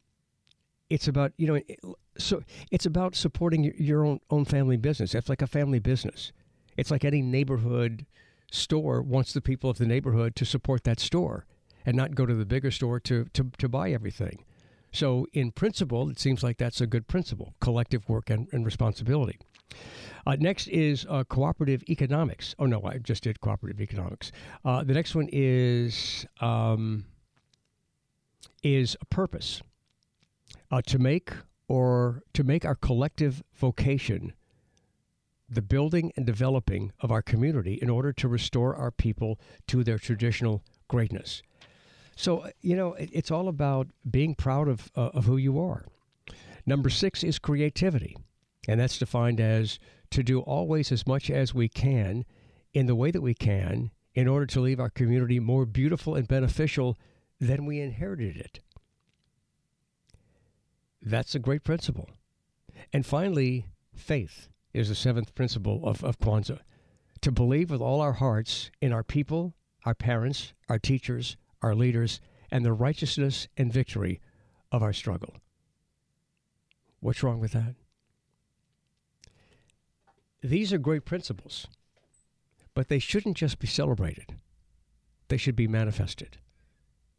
it's 0.89 1.07
about 1.07 1.33
you 1.37 1.47
know 1.47 1.95
so 2.17 2.43
it's 2.71 2.85
about 2.85 3.15
supporting 3.15 3.73
your 3.77 4.05
own 4.05 4.19
own 4.29 4.45
family 4.45 4.77
business. 4.77 5.15
It's 5.15 5.29
like 5.29 5.41
a 5.41 5.47
family 5.47 5.79
business. 5.79 6.31
It's 6.77 6.91
like 6.91 7.05
any 7.05 7.21
neighborhood 7.21 8.05
store 8.51 9.01
wants 9.01 9.33
the 9.33 9.41
people 9.41 9.69
of 9.69 9.77
the 9.77 9.85
neighborhood 9.85 10.35
to 10.35 10.45
support 10.45 10.83
that 10.83 10.99
store 10.99 11.45
and 11.85 11.95
not 11.95 12.15
go 12.15 12.25
to 12.25 12.33
the 12.33 12.45
bigger 12.45 12.71
store 12.71 12.99
to 13.01 13.25
to, 13.33 13.51
to 13.57 13.69
buy 13.69 13.91
everything. 13.91 14.43
So 14.91 15.25
in 15.31 15.51
principle, 15.51 16.09
it 16.09 16.19
seems 16.19 16.43
like 16.43 16.57
that's 16.57 16.81
a 16.81 16.87
good 16.87 17.07
principle: 17.07 17.53
collective 17.61 18.07
work 18.09 18.29
and, 18.29 18.47
and 18.51 18.65
responsibility. 18.65 19.39
Uh, 20.25 20.35
next 20.39 20.67
is 20.67 21.05
uh, 21.09 21.23
cooperative 21.23 21.83
economics. 21.89 22.53
Oh 22.59 22.65
no, 22.65 22.83
I 22.83 22.97
just 22.97 23.23
did 23.23 23.39
cooperative 23.41 23.81
economics. 23.81 24.31
Uh, 24.63 24.83
the 24.83 24.93
next 24.93 25.15
one 25.15 25.29
is 25.31 26.25
um, 26.41 27.05
is 28.63 28.95
a 29.01 29.05
purpose 29.05 29.61
uh, 30.69 30.81
to 30.83 30.99
make 30.99 31.31
or 31.67 32.23
to 32.33 32.43
make 32.43 32.65
our 32.65 32.75
collective 32.75 33.43
vocation 33.53 34.33
the 35.49 35.61
building 35.61 36.13
and 36.15 36.25
developing 36.25 36.93
of 37.01 37.11
our 37.11 37.21
community 37.21 37.77
in 37.81 37.89
order 37.89 38.13
to 38.13 38.27
restore 38.27 38.75
our 38.75 38.91
people 38.91 39.39
to 39.67 39.83
their 39.83 39.99
traditional 39.99 40.63
greatness. 40.87 41.43
So, 42.15 42.39
uh, 42.39 42.49
you 42.61 42.75
know, 42.75 42.95
it's 42.97 43.31
all 43.31 43.47
about 43.47 43.87
being 44.09 44.35
proud 44.35 44.67
of, 44.67 44.91
uh, 44.95 45.09
of 45.13 45.25
who 45.25 45.37
you 45.37 45.59
are. 45.59 45.85
Number 46.65 46.89
six 46.89 47.23
is 47.23 47.39
creativity, 47.39 48.15
and 48.67 48.79
that's 48.79 48.97
defined 48.97 49.41
as 49.41 49.79
to 50.11 50.23
do 50.23 50.39
always 50.41 50.91
as 50.91 51.07
much 51.07 51.29
as 51.29 51.53
we 51.53 51.67
can 51.67 52.25
in 52.73 52.85
the 52.85 52.95
way 52.95 53.11
that 53.11 53.21
we 53.21 53.33
can 53.33 53.91
in 54.13 54.27
order 54.27 54.45
to 54.45 54.61
leave 54.61 54.79
our 54.79 54.89
community 54.89 55.39
more 55.39 55.65
beautiful 55.65 56.15
and 56.15 56.27
beneficial 56.27 56.97
than 57.41 57.65
we 57.65 57.81
inherited 57.81 58.37
it. 58.37 58.59
That's 61.01 61.33
a 61.33 61.39
great 61.39 61.63
principle. 61.63 62.07
And 62.93 63.03
finally, 63.03 63.65
faith 63.95 64.47
is 64.73 64.89
the 64.89 64.95
seventh 64.95 65.33
principle 65.33 65.81
of, 65.83 66.03
of 66.03 66.19
Kwanzaa 66.19 66.59
to 67.21 67.31
believe 67.31 67.71
with 67.71 67.81
all 67.81 67.99
our 67.99 68.13
hearts 68.13 68.69
in 68.79 68.93
our 68.93 69.03
people, 69.03 69.55
our 69.85 69.95
parents, 69.95 70.53
our 70.69 70.77
teachers, 70.77 71.35
our 71.63 71.73
leaders, 71.73 72.21
and 72.51 72.63
the 72.63 72.73
righteousness 72.73 73.47
and 73.57 73.73
victory 73.73 74.21
of 74.71 74.83
our 74.83 74.93
struggle. 74.93 75.33
What's 76.99 77.23
wrong 77.23 77.39
with 77.39 77.53
that? 77.53 77.75
These 80.43 80.71
are 80.71 80.77
great 80.77 81.05
principles, 81.05 81.67
but 82.75 82.87
they 82.87 82.99
shouldn't 82.99 83.37
just 83.37 83.57
be 83.57 83.67
celebrated. 83.67 84.35
They 85.27 85.37
should 85.37 85.55
be 85.55 85.67
manifested. 85.67 86.37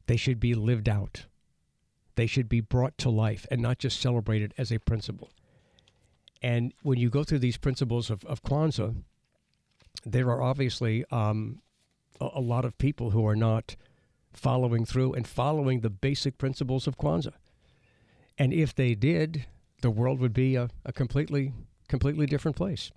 They 0.07 0.17
should 0.17 0.41
be 0.41 0.55
lived 0.55 0.89
out. 0.89 1.27
They 2.15 2.27
should 2.27 2.49
be 2.49 2.61
brought 2.61 2.99
to 2.99 3.11
life 3.11 3.47
and 3.51 3.61
not 3.61 3.79
just 3.79 4.01
celebrated 4.01 4.53
as 4.59 4.71
a 4.71 4.79
principle. 4.79 5.31
And 6.43 6.75
when 6.83 6.99
you 6.99 7.09
go 7.09 7.25
through 7.25 7.39
these 7.39 7.57
principles 7.57 8.11
of, 8.11 8.25
of 8.25 8.43
Kwanzaa, 8.43 8.97
there 10.05 10.29
are 10.31 10.43
obviously 10.43 11.05
um, 11.11 11.61
a, 12.21 12.29
a, 12.35 12.41
lot 12.41 12.65
of 12.65 12.77
people 12.79 13.11
who 13.11 13.27
are 13.27 13.37
not 13.37 13.77
following 14.33 14.85
through 14.85 15.13
and 15.13 15.27
following 15.27 15.81
the 15.81 15.91
basic 15.91 16.39
principles 16.39 16.87
of 16.87 16.99
Kwanzaa. 16.99 17.35
And 18.37 18.53
if 18.53 18.75
they 18.75 18.95
did, 18.95 19.47
the 19.83 19.91
world 19.91 20.19
would 20.21 20.33
be 20.33 20.57
a, 20.57 20.69
a 20.85 20.93
completely, 20.93 21.53
completely 21.89 22.27
different 22.27 22.57
place. 22.57 22.91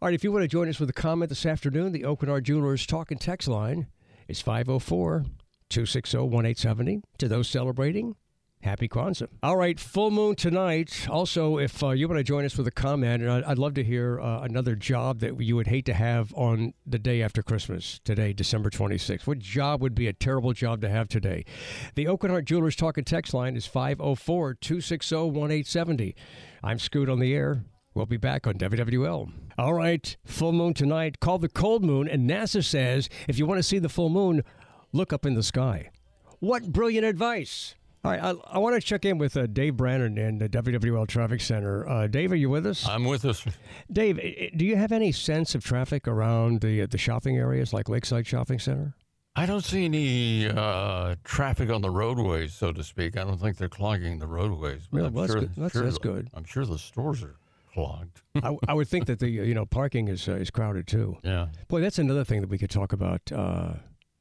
All 0.00 0.08
right, 0.08 0.14
if 0.14 0.22
you 0.22 0.30
want 0.30 0.42
to 0.42 0.48
join 0.48 0.68
us 0.68 0.78
with 0.78 0.90
a 0.90 0.94
comment 0.94 1.30
this 1.30 1.46
afternoon, 1.46 1.92
the 1.92 2.02
Aucoin 2.02 2.28
Hart 2.28 2.44
Jewelers 2.44 2.86
Talk 2.86 3.10
and 3.10 3.20
Text 3.20 3.48
line 3.48 3.88
is 4.28 4.40
504 4.40 5.24
260 5.72 6.18
1870. 6.18 7.02
To 7.18 7.28
those 7.28 7.48
celebrating, 7.48 8.16
Happy 8.62 8.88
Kwanzaa. 8.88 9.26
All 9.42 9.56
right, 9.56 9.78
full 9.78 10.12
moon 10.12 10.36
tonight. 10.36 11.08
Also, 11.10 11.58
if 11.58 11.82
uh, 11.82 11.90
you 11.90 12.06
want 12.06 12.18
to 12.18 12.24
join 12.24 12.44
us 12.44 12.56
with 12.56 12.68
a 12.68 12.70
comment, 12.70 13.20
and 13.20 13.30
I'd, 13.30 13.42
I'd 13.42 13.58
love 13.58 13.74
to 13.74 13.82
hear 13.82 14.20
uh, 14.20 14.42
another 14.42 14.76
job 14.76 15.18
that 15.18 15.40
you 15.40 15.56
would 15.56 15.66
hate 15.66 15.84
to 15.86 15.94
have 15.94 16.32
on 16.36 16.72
the 16.86 16.98
day 16.98 17.22
after 17.22 17.42
Christmas, 17.42 18.00
today, 18.04 18.32
December 18.32 18.70
26th. 18.70 19.26
What 19.26 19.40
job 19.40 19.82
would 19.82 19.96
be 19.96 20.06
a 20.06 20.12
terrible 20.12 20.52
job 20.52 20.80
to 20.82 20.88
have 20.88 21.08
today? 21.08 21.44
The 21.96 22.04
Aucoin 22.04 22.30
Hart 22.30 22.44
Jewelers 22.44 22.76
Talk 22.76 22.96
and 22.98 23.06
Text 23.06 23.34
line 23.34 23.56
is 23.56 23.66
504 23.66 24.54
260 24.54 25.16
1870. 25.16 26.14
I'm 26.62 26.78
Scoot 26.78 27.08
on 27.08 27.18
the 27.18 27.34
air. 27.34 27.64
We'll 27.94 28.06
be 28.06 28.16
back 28.16 28.46
on 28.46 28.54
WWL. 28.54 29.32
All 29.58 29.74
right, 29.74 30.16
full 30.24 30.52
moon 30.52 30.72
tonight, 30.72 31.18
called 31.18 31.42
the 31.42 31.48
cold 31.48 31.84
moon, 31.84 32.08
and 32.08 32.30
NASA 32.30 32.64
says 32.64 33.08
if 33.26 33.38
you 33.38 33.44
want 33.44 33.58
to 33.58 33.62
see 33.62 33.80
the 33.80 33.88
full 33.88 34.08
moon, 34.08 34.44
look 34.92 35.12
up 35.12 35.26
in 35.26 35.34
the 35.34 35.42
sky. 35.42 35.90
What 36.40 36.72
brilliant 36.72 37.06
advice! 37.06 37.74
All 38.04 38.10
right, 38.10 38.20
I, 38.20 38.34
I 38.50 38.58
want 38.58 38.74
to 38.74 38.80
check 38.80 39.04
in 39.04 39.16
with 39.16 39.36
uh, 39.36 39.46
Dave 39.46 39.76
Brannon 39.76 40.18
in 40.18 40.38
the 40.38 40.48
WWL 40.48 41.06
Traffic 41.06 41.40
Center. 41.40 41.88
Uh, 41.88 42.08
Dave, 42.08 42.32
are 42.32 42.36
you 42.36 42.50
with 42.50 42.66
us? 42.66 42.86
I'm 42.86 43.04
with 43.04 43.24
us. 43.24 43.44
Dave, 43.92 44.16
do 44.56 44.64
you 44.64 44.74
have 44.74 44.90
any 44.90 45.12
sense 45.12 45.54
of 45.54 45.64
traffic 45.64 46.08
around 46.08 46.62
the 46.62 46.82
uh, 46.82 46.86
the 46.90 46.98
shopping 46.98 47.36
areas 47.36 47.72
like 47.72 47.88
Lakeside 47.88 48.26
Shopping 48.26 48.58
Center? 48.58 48.94
I 49.34 49.46
don't 49.46 49.64
see 49.64 49.84
any 49.84 50.48
uh, 50.48 51.14
traffic 51.24 51.70
on 51.70 51.80
the 51.80 51.90
roadways, 51.90 52.52
so 52.52 52.72
to 52.72 52.84
speak. 52.84 53.16
I 53.16 53.24
don't 53.24 53.40
think 53.40 53.56
they're 53.56 53.68
clogging 53.68 54.18
the 54.18 54.26
roadways. 54.26 54.82
Really? 54.90 55.08
Well, 55.08 55.26
sure, 55.26 55.40
that's, 55.40 55.46
good. 55.46 55.62
That's, 55.62 55.72
sure 55.72 55.82
that's 55.84 55.98
the, 55.98 56.00
good. 56.00 56.30
I'm 56.34 56.44
sure 56.44 56.66
the 56.66 56.78
stores 56.78 57.22
are 57.22 57.36
clogged. 57.72 58.20
I, 58.42 58.56
I, 58.68 58.74
would 58.74 58.88
think 58.88 59.06
that 59.06 59.20
the 59.20 59.30
you 59.30 59.54
know 59.54 59.64
parking 59.64 60.08
is 60.08 60.28
uh, 60.28 60.32
is 60.32 60.50
crowded 60.50 60.86
too. 60.86 61.16
Yeah. 61.22 61.48
Boy, 61.68 61.80
that's 61.80 61.98
another 61.98 62.24
thing 62.24 62.40
that 62.40 62.50
we 62.50 62.58
could 62.58 62.70
talk 62.70 62.92
about. 62.92 63.20
Uh, 63.32 63.74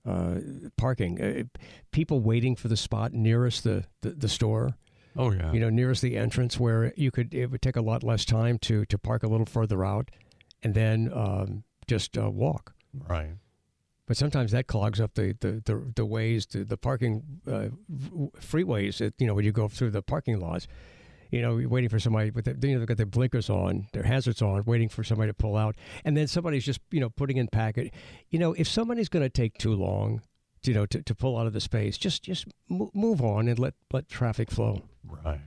uh, 0.05 0.35
parking. 0.77 1.21
Uh, 1.21 1.43
people 1.91 2.19
waiting 2.19 2.55
for 2.55 2.67
the 2.67 2.77
spot 2.77 3.13
nearest 3.13 3.63
the, 3.63 3.85
the, 4.01 4.11
the, 4.11 4.29
store. 4.29 4.75
Oh 5.15 5.31
yeah. 5.31 5.51
You 5.51 5.59
know, 5.59 5.69
nearest 5.69 6.01
the 6.01 6.17
entrance 6.17 6.59
where 6.59 6.93
you 6.95 7.11
could 7.11 7.33
it 7.33 7.51
would 7.51 7.61
take 7.61 7.75
a 7.75 7.81
lot 7.81 8.03
less 8.03 8.25
time 8.25 8.57
to 8.59 8.85
to 8.85 8.97
park 8.97 9.23
a 9.23 9.27
little 9.27 9.45
further 9.45 9.83
out, 9.83 10.09
and 10.63 10.73
then 10.73 11.11
um, 11.13 11.63
just 11.87 12.17
uh, 12.17 12.29
walk. 12.29 12.73
Right. 12.93 13.31
But 14.07 14.17
sometimes 14.17 14.51
that 14.51 14.67
clogs 14.67 14.99
up 14.99 15.13
the 15.13 15.35
the 15.39 15.61
the, 15.65 15.91
the 15.95 16.05
ways, 16.05 16.45
the, 16.45 16.63
the 16.63 16.77
parking 16.77 17.23
uh, 17.47 17.67
freeways. 18.39 18.97
That, 18.97 19.13
you 19.19 19.27
know, 19.27 19.33
when 19.33 19.45
you 19.45 19.51
go 19.51 19.67
through 19.67 19.91
the 19.91 20.01
parking 20.01 20.39
lots 20.39 20.67
you 21.31 21.41
know, 21.41 21.61
waiting 21.67 21.89
for 21.89 21.99
somebody 21.99 22.29
with 22.29 22.45
the, 22.45 22.67
you 22.67 22.73
know, 22.73 22.79
they've 22.79 22.87
got 22.87 22.97
their 22.97 23.05
blinkers 23.05 23.49
on, 23.49 23.87
their 23.93 24.03
hazards 24.03 24.41
on, 24.41 24.63
waiting 24.65 24.89
for 24.89 25.03
somebody 25.03 25.29
to 25.29 25.33
pull 25.33 25.55
out. 25.55 25.75
And 26.03 26.15
then 26.15 26.27
somebody's 26.27 26.65
just, 26.65 26.81
you 26.91 26.99
know, 26.99 27.09
putting 27.09 27.37
in 27.37 27.47
packet. 27.47 27.93
You 28.29 28.37
know, 28.37 28.53
if 28.53 28.67
somebody's 28.67 29.09
going 29.09 29.23
to 29.23 29.29
take 29.29 29.57
too 29.57 29.73
long, 29.73 30.21
you 30.63 30.73
know, 30.73 30.85
to, 30.85 31.01
to 31.01 31.15
pull 31.15 31.37
out 31.37 31.47
of 31.47 31.53
the 31.53 31.61
space, 31.61 31.97
just 31.97 32.21
just 32.21 32.45
move 32.69 33.21
on 33.21 33.47
and 33.47 33.57
let, 33.57 33.73
let 33.91 34.09
traffic 34.09 34.51
flow. 34.51 34.83
Right. 35.25 35.39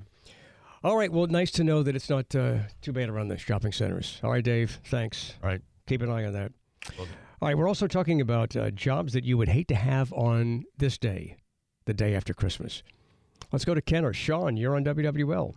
All 0.82 0.96
right. 0.96 1.12
Well, 1.12 1.26
nice 1.26 1.50
to 1.52 1.64
know 1.64 1.82
that 1.82 1.94
it's 1.94 2.10
not 2.10 2.34
uh, 2.34 2.58
too 2.80 2.92
bad 2.92 3.08
around 3.08 3.28
the 3.28 3.38
shopping 3.38 3.72
centers. 3.72 4.20
All 4.24 4.30
right, 4.30 4.44
Dave. 4.44 4.80
Thanks. 4.86 5.34
All 5.42 5.48
right. 5.48 5.60
Keep 5.86 6.02
an 6.02 6.10
eye 6.10 6.24
on 6.24 6.32
that. 6.32 6.52
Okay. 6.98 7.10
All 7.40 7.48
right. 7.48 7.56
We're 7.56 7.68
also 7.68 7.86
talking 7.86 8.20
about 8.20 8.56
uh, 8.56 8.70
jobs 8.70 9.12
that 9.12 9.24
you 9.24 9.36
would 9.38 9.48
hate 9.48 9.68
to 9.68 9.74
have 9.74 10.12
on 10.14 10.64
this 10.78 10.98
day, 10.98 11.36
the 11.84 11.94
day 11.94 12.14
after 12.14 12.34
Christmas. 12.34 12.82
Let's 13.52 13.64
go 13.64 13.74
to 13.74 13.82
Kenner 13.82 14.12
Sean. 14.12 14.56
You're 14.56 14.74
on 14.76 14.84
WWL. 14.84 15.54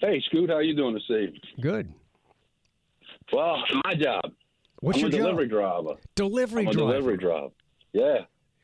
Hey, 0.00 0.22
Scoot, 0.26 0.50
how 0.50 0.58
you 0.60 0.74
doing 0.74 0.94
this 0.94 1.02
evening? 1.10 1.40
Good. 1.60 1.92
Well, 3.32 3.62
my 3.84 3.94
job. 3.94 4.22
What's 4.80 4.96
I'm 4.98 5.02
your 5.02 5.08
a 5.08 5.12
job? 5.12 5.20
delivery 5.20 5.48
driver. 5.48 5.94
Delivery 6.14 6.62
I'm 6.62 6.68
a 6.68 6.72
driver. 6.72 6.92
delivery 6.92 7.16
driver. 7.18 7.50
Yeah, 7.92 8.18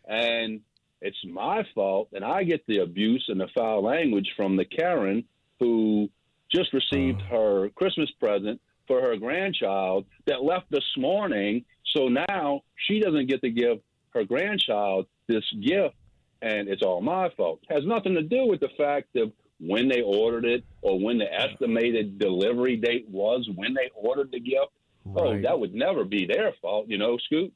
and 0.09 0.61
it's 1.03 1.17
my 1.29 1.63
fault, 1.75 2.09
and 2.13 2.25
I 2.25 2.45
get 2.45 2.67
the 2.67 2.79
abuse 2.79 3.25
and 3.29 3.39
the 3.41 3.49
foul 3.55 3.83
language 3.85 4.29
from 4.37 4.57
the 4.57 4.65
Karen 4.65 5.25
who 5.61 6.09
just 6.55 6.73
received 6.73 7.21
Oh. 7.31 7.37
her 7.63 7.69
Christmas 7.71 8.11
present 8.13 8.61
for 8.87 9.01
her 9.03 9.17
grandchild 9.17 10.07
that 10.27 10.43
left 10.43 10.71
this 10.71 10.85
morning. 10.97 11.65
So 11.95 12.09
now 12.09 12.63
she 12.87 13.01
doesn't 13.01 13.27
get 13.29 13.43
to 13.43 13.51
give 13.51 13.79
her 14.11 14.25
grandchild 14.25 15.07
this 15.27 15.45
gift, 15.63 15.97
and 16.41 16.69
it's 16.69 16.83
all 16.83 17.01
my 17.03 17.29
fault. 17.37 17.61
has 17.69 17.85
nothing 17.85 18.15
to 18.15 18.23
do 18.23 18.47
with 18.47 18.61
the 18.61 18.69
fact 18.79 19.17
of 19.17 19.33
when 19.59 19.89
they 19.89 20.03
ordered 20.03 20.45
it 20.45 20.65
or 20.83 20.99
when 20.99 21.19
the 21.19 21.33
estimated 21.33 22.19
delivery 22.19 22.77
date 22.77 23.07
was 23.09 23.49
when 23.55 23.75
they 23.75 23.91
ordered 23.95 24.31
the 24.33 24.41
gift. 24.41 24.73
Oh, 25.15 25.41
that 25.41 25.61
would 25.61 25.73
never 25.73 26.05
be 26.05 26.27
their 26.27 26.53
fault, 26.61 26.89
you 26.89 26.99
know, 26.99 27.17
Scoot. 27.27 27.53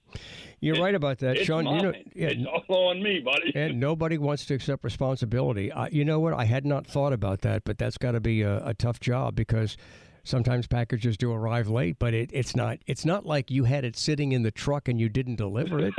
You're 0.60 0.80
right 0.80 0.94
about 0.94 1.18
that, 1.18 1.38
Sean. 1.38 1.64
mine. 1.64 1.74
You 1.74 1.82
know, 1.82 1.92
yeah, 2.14 2.28
it's 2.28 2.64
all 2.68 2.90
on 2.90 3.02
me, 3.02 3.18
buddy. 3.18 3.50
and 3.56 3.80
nobody 3.80 4.18
wants 4.18 4.46
to 4.46 4.54
accept 4.54 4.84
responsibility. 4.84 5.72
I, 5.72 5.88
you 5.88 6.04
know 6.04 6.20
what? 6.20 6.32
I 6.32 6.44
had 6.44 6.64
not 6.64 6.86
thought 6.86 7.12
about 7.12 7.40
that, 7.40 7.64
but 7.64 7.76
that's 7.76 7.98
got 7.98 8.12
to 8.12 8.20
be 8.20 8.42
a, 8.42 8.64
a 8.64 8.74
tough 8.74 9.00
job 9.00 9.34
because 9.34 9.76
Sometimes 10.22 10.66
packages 10.66 11.16
do 11.16 11.32
arrive 11.32 11.68
late, 11.68 11.98
but 11.98 12.14
it, 12.14 12.30
it's 12.32 12.54
not 12.54 12.78
it's 12.86 13.04
not 13.04 13.24
like 13.24 13.50
you 13.50 13.64
had 13.64 13.84
it 13.84 13.96
sitting 13.96 14.32
in 14.32 14.42
the 14.42 14.50
truck 14.50 14.88
and 14.88 15.00
you 15.00 15.08
didn't 15.08 15.36
deliver 15.36 15.80
it. 15.80 15.94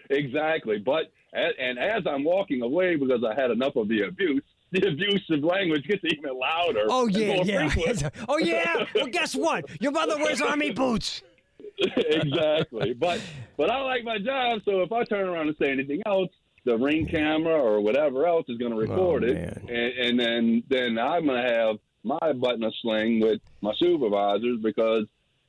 exactly. 0.10 0.78
But 0.78 1.12
and 1.32 1.78
as 1.78 2.02
I'm 2.06 2.24
walking 2.24 2.62
away 2.62 2.96
because 2.96 3.24
I 3.24 3.34
had 3.40 3.50
enough 3.50 3.76
of 3.76 3.88
the 3.88 4.02
abuse, 4.02 4.44
the 4.72 4.88
abusive 4.88 5.44
language 5.44 5.86
gets 5.86 6.02
even 6.04 6.38
louder. 6.38 6.84
Oh 6.88 7.06
yeah, 7.06 7.42
yeah. 7.44 7.68
frequent. 7.68 8.04
oh 8.28 8.38
yeah. 8.38 8.86
Well, 8.94 9.06
guess 9.06 9.34
what? 9.34 9.64
Your 9.80 9.92
mother 9.92 10.16
wears 10.18 10.40
army 10.40 10.70
boots. 10.70 11.22
exactly. 11.78 12.94
But 12.94 13.20
but 13.56 13.70
I 13.70 13.80
like 13.82 14.04
my 14.04 14.18
job, 14.18 14.60
so 14.64 14.80
if 14.82 14.92
I 14.92 15.04
turn 15.04 15.28
around 15.28 15.48
and 15.48 15.56
say 15.60 15.70
anything 15.70 16.02
else, 16.06 16.30
the 16.64 16.76
ring 16.76 17.06
camera 17.06 17.54
or 17.54 17.80
whatever 17.80 18.26
else 18.26 18.46
is 18.48 18.58
going 18.58 18.72
to 18.72 18.78
oh, 18.78 18.80
record 18.80 19.24
Oh, 19.24 19.28
it, 19.28 19.56
and, 19.68 19.70
and 19.70 20.20
then 20.20 20.62
then 20.68 20.98
I'm 20.98 21.26
going 21.26 21.42
to 21.42 21.52
have 21.52 21.76
my 22.04 22.32
button 22.32 22.64
of 22.64 22.72
sling 22.80 23.20
with 23.20 23.40
my 23.60 23.72
supervisors 23.78 24.58
because 24.62 25.04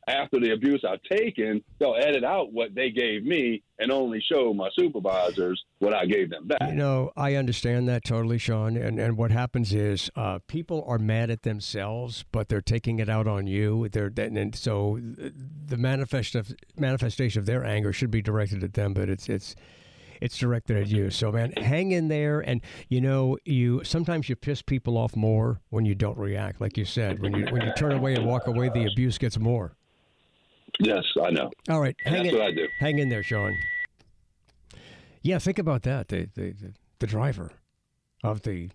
after 0.07 0.39
the 0.39 0.51
abuse 0.51 0.83
I've 0.87 1.01
taken, 1.03 1.63
they'll 1.79 1.95
edit 1.95 2.23
out 2.23 2.51
what 2.51 2.75
they 2.75 2.89
gave 2.89 3.23
me 3.23 3.63
and 3.79 3.91
only 3.91 4.21
show 4.21 4.53
my 4.53 4.69
supervisors 4.77 5.63
what 5.79 5.93
I 5.93 6.05
gave 6.05 6.29
them 6.29 6.47
back. 6.47 6.69
You 6.69 6.75
know, 6.75 7.11
I 7.15 7.35
understand 7.35 7.87
that 7.89 8.03
totally, 8.03 8.37
Sean. 8.37 8.77
And 8.77 8.99
and 8.99 9.17
what 9.17 9.31
happens 9.31 9.73
is 9.73 10.09
uh, 10.15 10.39
people 10.47 10.83
are 10.87 10.99
mad 10.99 11.29
at 11.29 11.43
themselves, 11.43 12.25
but 12.31 12.49
they're 12.49 12.61
taking 12.61 12.99
it 12.99 13.09
out 13.09 13.27
on 13.27 13.47
you. 13.47 13.89
They're 13.89 14.11
and, 14.17 14.55
so 14.55 14.99
the 15.01 15.77
manifest 15.77 16.35
of, 16.35 16.53
manifestation 16.77 17.39
of 17.39 17.45
their 17.45 17.65
anger 17.65 17.93
should 17.93 18.11
be 18.11 18.21
directed 18.21 18.63
at 18.63 18.73
them, 18.73 18.93
but 18.93 19.09
it's 19.09 19.29
it's 19.29 19.55
it's 20.21 20.37
directed 20.37 20.77
at 20.77 20.87
you. 20.87 21.09
So 21.09 21.31
man, 21.31 21.51
hang 21.57 21.91
in 21.91 22.07
there. 22.07 22.39
And 22.39 22.61
you 22.87 23.01
know, 23.01 23.37
you 23.43 23.83
sometimes 23.83 24.29
you 24.29 24.35
piss 24.35 24.61
people 24.61 24.97
off 24.97 25.15
more 25.15 25.61
when 25.69 25.85
you 25.85 25.95
don't 25.95 26.17
react, 26.17 26.61
like 26.61 26.77
you 26.77 26.85
said. 26.85 27.19
When 27.19 27.35
you 27.35 27.45
when 27.51 27.61
you 27.61 27.73
turn 27.77 27.91
away 27.91 28.15
and 28.15 28.25
walk 28.25 28.47
away, 28.47 28.69
the 28.69 28.85
abuse 28.85 29.17
gets 29.17 29.37
more. 29.37 29.75
Yes, 30.79 31.03
I 31.23 31.29
know. 31.31 31.51
All 31.69 31.79
right, 31.79 31.95
And 32.05 32.15
hang 32.15 32.23
that's 32.23 32.33
in, 32.33 32.39
what 32.39 32.47
I 32.47 32.51
do. 32.51 32.67
hang 32.79 32.99
in 32.99 33.09
there, 33.09 33.23
Sean. 33.23 33.55
Yeah, 35.21 35.39
think 35.39 35.59
about 35.59 35.83
that. 35.83 36.07
The, 36.09 36.27
the 36.35 36.51
the 36.51 36.73
the 36.99 37.07
driver 37.07 37.51
of 38.23 38.41
the 38.41 38.69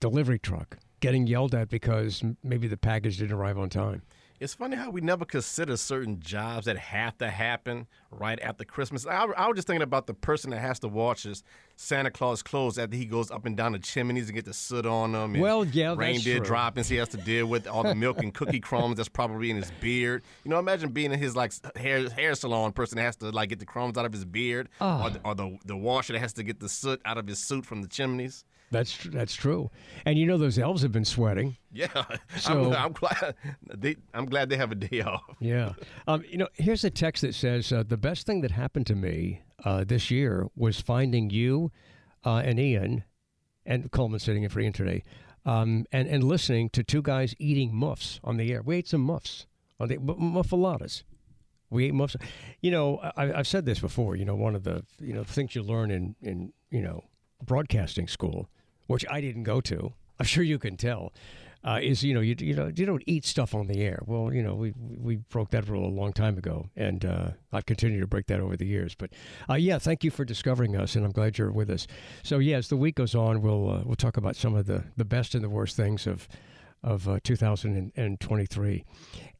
delivery 0.00 0.38
truck 0.38 0.78
getting 1.00 1.26
yelled 1.26 1.54
at 1.54 1.68
because 1.68 2.22
maybe 2.42 2.66
the 2.68 2.76
package 2.76 3.18
didn't 3.18 3.36
arrive 3.36 3.58
on 3.58 3.68
time. 3.68 4.02
It's 4.38 4.52
funny 4.52 4.76
how 4.76 4.90
we 4.90 5.00
never 5.00 5.24
consider 5.24 5.78
certain 5.78 6.20
jobs 6.20 6.66
that 6.66 6.76
have 6.76 7.16
to 7.18 7.30
happen 7.30 7.86
right 8.10 8.38
after 8.40 8.64
Christmas. 8.64 9.06
I, 9.06 9.24
I 9.24 9.46
was 9.48 9.56
just 9.56 9.66
thinking 9.66 9.82
about 9.82 10.06
the 10.06 10.12
person 10.12 10.50
that 10.50 10.58
has 10.58 10.78
to 10.80 10.88
watch 10.88 11.22
his 11.22 11.42
Santa 11.76 12.10
Claus 12.10 12.42
clothes 12.42 12.78
after 12.78 12.96
he 12.96 13.06
goes 13.06 13.30
up 13.30 13.46
and 13.46 13.56
down 13.56 13.72
the 13.72 13.78
chimneys 13.78 14.26
and 14.28 14.34
get 14.34 14.44
the 14.44 14.52
soot 14.52 14.84
on 14.84 15.12
them. 15.12 15.32
And 15.34 15.42
Well, 15.42 15.64
yeah, 15.64 15.88
that's 15.90 15.98
reindeer 15.98 16.36
true. 16.36 16.46
droppings. 16.46 16.88
He 16.88 16.96
has 16.96 17.08
to 17.10 17.16
deal 17.16 17.46
with 17.46 17.66
all 17.66 17.82
the 17.82 17.94
milk 17.94 18.22
and 18.22 18.34
cookie 18.34 18.60
crumbs 18.60 18.96
that's 18.96 19.08
probably 19.08 19.48
in 19.50 19.56
his 19.56 19.70
beard. 19.80 20.22
You 20.44 20.50
know, 20.50 20.58
imagine 20.58 20.90
being 20.90 21.12
in 21.12 21.18
his 21.18 21.34
like 21.34 21.52
hair 21.76 22.08
hair 22.10 22.34
salon 22.34 22.72
person 22.72 22.96
that 22.96 23.04
has 23.04 23.16
to 23.16 23.30
like 23.30 23.48
get 23.48 23.58
the 23.58 23.66
crumbs 23.66 23.96
out 23.96 24.04
of 24.04 24.12
his 24.12 24.26
beard, 24.26 24.68
Oh. 24.82 25.04
or, 25.04 25.10
the, 25.10 25.20
or 25.24 25.34
the 25.34 25.58
the 25.64 25.76
washer 25.76 26.12
that 26.12 26.18
has 26.20 26.34
to 26.34 26.42
get 26.42 26.60
the 26.60 26.68
soot 26.68 27.00
out 27.06 27.16
of 27.16 27.26
his 27.26 27.38
suit 27.38 27.64
from 27.64 27.80
the 27.80 27.88
chimneys. 27.88 28.44
That's 28.70 28.92
tr- 28.96 29.10
that's 29.10 29.34
true. 29.34 29.70
And 30.04 30.18
you 30.18 30.26
know 30.26 30.38
those 30.38 30.58
elves 30.58 30.82
have 30.82 30.92
been 30.92 31.04
sweating. 31.04 31.56
Yeah, 31.72 31.86
So- 32.38 32.72
I'm, 32.72 32.86
I'm 32.86 32.92
glad. 32.92 33.34
They, 33.74 33.96
I'm 34.14 34.26
glad 34.26 34.48
they 34.48 34.56
have 34.56 34.72
a 34.72 34.74
day 34.74 35.02
off. 35.02 35.22
Yeah. 35.40 35.74
Um, 36.08 36.24
you 36.28 36.38
know, 36.38 36.48
here's 36.54 36.82
a 36.84 36.90
text 36.90 37.22
that 37.22 37.34
says 37.34 37.72
uh, 37.72 37.84
the 37.86 37.96
best 37.96 38.26
thing 38.26 38.40
that 38.40 38.50
happened 38.50 38.86
to 38.88 38.94
me 38.94 39.42
uh, 39.64 39.84
this 39.84 40.10
year 40.10 40.48
was 40.56 40.80
finding 40.80 41.30
you 41.30 41.70
uh, 42.24 42.42
and 42.44 42.58
Ian, 42.58 43.04
and 43.64 43.90
Coleman 43.92 44.18
sitting 44.20 44.42
in 44.42 44.48
for 44.50 44.60
Ian 44.60 44.72
today, 44.72 45.02
um, 45.44 45.86
and 45.92 46.08
and 46.08 46.24
listening 46.24 46.70
to 46.70 46.82
two 46.82 47.02
guys 47.02 47.34
eating 47.38 47.72
muffs 47.74 48.18
on 48.24 48.36
the 48.36 48.52
air. 48.52 48.62
We 48.62 48.76
ate 48.76 48.88
some 48.88 49.00
muffs 49.02 49.46
on 49.78 49.88
the 49.88 49.94
m- 49.96 50.06
muffulettas. 50.34 51.04
We 51.70 51.86
ate 51.86 51.94
muffs. 51.94 52.16
You 52.60 52.70
know, 52.72 52.98
I, 53.16 53.32
I've 53.32 53.46
said 53.46 53.64
this 53.66 53.78
before. 53.80 54.16
You 54.16 54.24
know, 54.24 54.34
one 54.34 54.54
of 54.56 54.64
the 54.64 54.84
you 55.00 55.12
know 55.12 55.22
things 55.24 55.54
you 55.54 55.62
learn 55.62 55.90
in 55.92 56.16
in 56.22 56.52
you 56.70 56.82
know 56.82 57.04
broadcasting 57.44 58.08
school, 58.08 58.48
which 58.86 59.04
I 59.10 59.20
didn't 59.20 59.44
go 59.44 59.60
to. 59.62 59.92
I'm 60.18 60.26
sure 60.26 60.42
you 60.42 60.58
can 60.58 60.76
tell. 60.76 61.12
Uh, 61.64 61.80
is 61.82 62.04
you 62.04 62.14
know 62.14 62.20
you 62.20 62.36
you 62.38 62.54
know 62.54 62.70
you 62.72 62.86
don't 62.86 63.02
eat 63.06 63.24
stuff 63.24 63.52
on 63.52 63.66
the 63.66 63.82
air. 63.82 64.00
Well, 64.06 64.32
you 64.32 64.40
know 64.40 64.54
we 64.54 64.72
we 64.76 65.16
broke 65.16 65.50
that 65.50 65.68
rule 65.68 65.88
a 65.88 65.90
long 65.90 66.12
time 66.12 66.38
ago, 66.38 66.70
and 66.76 67.04
uh, 67.04 67.30
I've 67.52 67.66
continued 67.66 68.02
to 68.02 68.06
break 68.06 68.26
that 68.28 68.38
over 68.38 68.56
the 68.56 68.66
years. 68.66 68.94
But 68.94 69.10
uh, 69.50 69.54
yeah, 69.54 69.78
thank 69.78 70.04
you 70.04 70.12
for 70.12 70.24
discovering 70.24 70.76
us, 70.76 70.94
and 70.94 71.04
I'm 71.04 71.10
glad 71.10 71.38
you're 71.38 71.50
with 71.50 71.68
us. 71.70 71.88
So 72.22 72.38
yeah, 72.38 72.58
as 72.58 72.68
the 72.68 72.76
week 72.76 72.94
goes 72.94 73.16
on, 73.16 73.42
we'll 73.42 73.68
uh, 73.68 73.82
we'll 73.84 73.96
talk 73.96 74.16
about 74.16 74.36
some 74.36 74.54
of 74.54 74.66
the 74.66 74.84
the 74.96 75.04
best 75.04 75.34
and 75.34 75.42
the 75.42 75.48
worst 75.48 75.76
things 75.76 76.06
of 76.06 76.28
of 76.84 77.08
uh, 77.08 77.18
2023. 77.24 78.84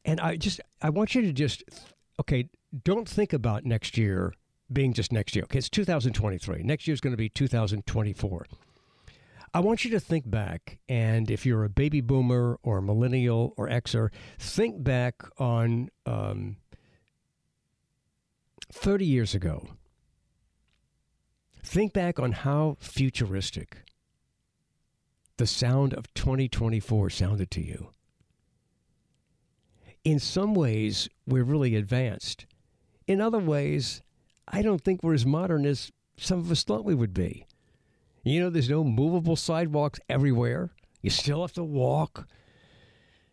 And 0.03 0.19
I 0.19 0.35
just 0.35 0.59
I 0.81 0.89
want 0.89 1.15
you 1.15 1.21
to 1.21 1.31
just 1.31 1.63
okay, 2.19 2.49
don't 2.83 3.07
think 3.07 3.31
about 3.31 3.63
next 3.63 3.97
year 3.97 4.33
being 4.71 4.91
just 4.91 5.13
next 5.13 5.35
year. 5.35 5.43
Okay, 5.45 5.59
it's 5.59 5.69
2023. 5.69 6.63
Next 6.63 6.87
year 6.87 6.93
is 6.93 6.99
going 6.99 7.13
to 7.13 7.17
be 7.17 7.29
2024. 7.29 8.47
I 9.53 9.59
want 9.59 9.85
you 9.85 9.91
to 9.91 9.99
think 9.99 10.29
back, 10.29 10.79
and 10.89 11.31
if 11.31 11.45
you're 11.45 11.63
a 11.63 11.69
baby 11.69 12.01
boomer 12.01 12.59
or 12.63 12.77
a 12.77 12.81
millennial 12.81 13.53
or 13.57 13.67
Xer, 13.69 14.09
think 14.37 14.83
back 14.83 15.23
on 15.37 15.89
um, 16.05 16.57
30 18.71 19.05
years 19.05 19.33
ago. 19.33 19.69
Think 21.63 21.93
back 21.93 22.19
on 22.19 22.31
how 22.31 22.77
futuristic 22.79 23.77
the 25.37 25.47
sound 25.47 25.93
of 25.93 26.13
2024 26.13 27.09
sounded 27.09 27.51
to 27.51 27.61
you. 27.61 27.89
In 30.03 30.19
some 30.19 30.55
ways, 30.55 31.09
we're 31.25 31.43
really 31.43 31.75
advanced. 31.75 32.45
In 33.07 33.21
other 33.21 33.39
ways, 33.39 34.01
I 34.47 34.61
don't 34.61 34.81
think 34.81 35.03
we're 35.03 35.13
as 35.13 35.25
modern 35.25 35.65
as 35.65 35.91
some 36.17 36.39
of 36.39 36.51
us 36.51 36.63
thought 36.63 36.85
we 36.85 36.95
would 36.95 37.13
be. 37.13 37.45
You 38.29 38.41
know, 38.41 38.49
there's 38.49 38.69
no 38.69 38.83
movable 38.83 39.35
sidewalks 39.35 39.99
everywhere. 40.09 40.71
You 41.01 41.09
still 41.09 41.41
have 41.41 41.53
to 41.53 41.63
walk. 41.63 42.27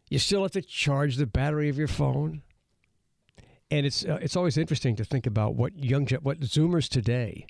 You 0.08 0.18
still 0.18 0.42
have 0.42 0.52
to 0.52 0.62
charge 0.62 1.16
the 1.16 1.26
battery 1.26 1.68
of 1.68 1.78
your 1.78 1.88
phone. 1.88 2.42
And 3.70 3.86
it's 3.86 4.04
uh, 4.04 4.18
it's 4.20 4.36
always 4.36 4.56
interesting 4.56 4.94
to 4.96 5.04
think 5.04 5.26
about 5.26 5.56
what 5.56 5.76
young 5.76 6.06
what 6.22 6.40
Zoomers 6.40 6.88
today, 6.88 7.46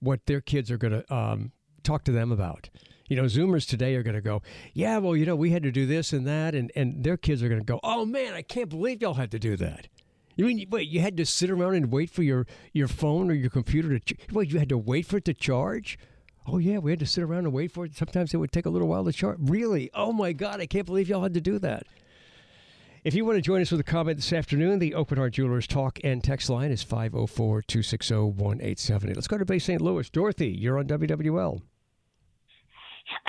what 0.00 0.24
their 0.26 0.40
kids 0.40 0.70
are 0.70 0.78
going 0.78 1.02
to 1.02 1.14
um, 1.14 1.52
talk 1.82 2.04
to 2.04 2.12
them 2.12 2.32
about. 2.32 2.70
You 3.08 3.16
know, 3.16 3.24
Zoomers 3.24 3.68
today 3.68 3.94
are 3.94 4.02
going 4.02 4.16
to 4.16 4.22
go, 4.22 4.42
yeah, 4.72 4.98
well, 4.98 5.16
you 5.16 5.26
know, 5.26 5.36
we 5.36 5.50
had 5.50 5.62
to 5.62 5.70
do 5.70 5.84
this 5.86 6.12
and 6.12 6.26
that, 6.26 6.54
and 6.54 6.72
and 6.74 7.04
their 7.04 7.16
kids 7.16 7.42
are 7.42 7.48
going 7.48 7.60
to 7.60 7.66
go, 7.66 7.80
oh 7.82 8.06
man, 8.06 8.34
I 8.34 8.42
can't 8.42 8.70
believe 8.70 9.02
y'all 9.02 9.14
had 9.14 9.30
to 9.32 9.38
do 9.38 9.56
that. 9.56 9.88
You 10.36 10.46
mean 10.46 10.66
wait? 10.70 10.88
You 10.88 11.00
had 11.00 11.16
to 11.16 11.26
sit 11.26 11.50
around 11.50 11.74
and 11.74 11.90
wait 11.90 12.10
for 12.10 12.22
your 12.22 12.46
your 12.72 12.88
phone 12.88 13.30
or 13.30 13.34
your 13.34 13.50
computer 13.50 13.98
to 13.98 14.14
ch- 14.14 14.18
wait? 14.32 14.52
You 14.52 14.58
had 14.58 14.68
to 14.70 14.78
wait 14.78 15.06
for 15.06 15.18
it 15.18 15.24
to 15.26 15.34
charge? 15.34 15.98
Oh 16.46 16.58
yeah, 16.58 16.78
we 16.78 16.92
had 16.92 17.00
to 17.00 17.06
sit 17.06 17.24
around 17.24 17.44
and 17.44 17.52
wait 17.52 17.72
for 17.72 17.84
it. 17.84 17.96
Sometimes 17.96 18.32
it 18.32 18.36
would 18.36 18.52
take 18.52 18.66
a 18.66 18.70
little 18.70 18.88
while 18.88 19.04
to 19.04 19.12
charge. 19.12 19.38
Really? 19.40 19.90
Oh 19.94 20.12
my 20.12 20.32
God, 20.32 20.60
I 20.60 20.66
can't 20.66 20.86
believe 20.86 21.08
y'all 21.08 21.22
had 21.22 21.34
to 21.34 21.40
do 21.40 21.58
that. 21.58 21.84
If 23.02 23.14
you 23.14 23.24
want 23.24 23.36
to 23.36 23.42
join 23.42 23.62
us 23.62 23.70
with 23.70 23.80
a 23.80 23.84
comment 23.84 24.18
this 24.18 24.32
afternoon, 24.32 24.80
the 24.80 24.92
Aucoin 24.92 25.16
Hart 25.16 25.32
Jewelers 25.34 25.66
talk 25.66 26.00
and 26.02 26.22
text 26.22 26.50
line 26.50 26.70
is 26.72 26.82
504 26.82 27.62
260 27.62 28.14
1870. 28.14 29.14
Let's 29.14 29.28
go 29.28 29.38
to 29.38 29.44
Bay 29.44 29.58
St. 29.58 29.80
Louis. 29.80 30.10
Dorothy, 30.10 30.48
you're 30.48 30.78
on 30.78 30.86
WWL. 30.86 31.62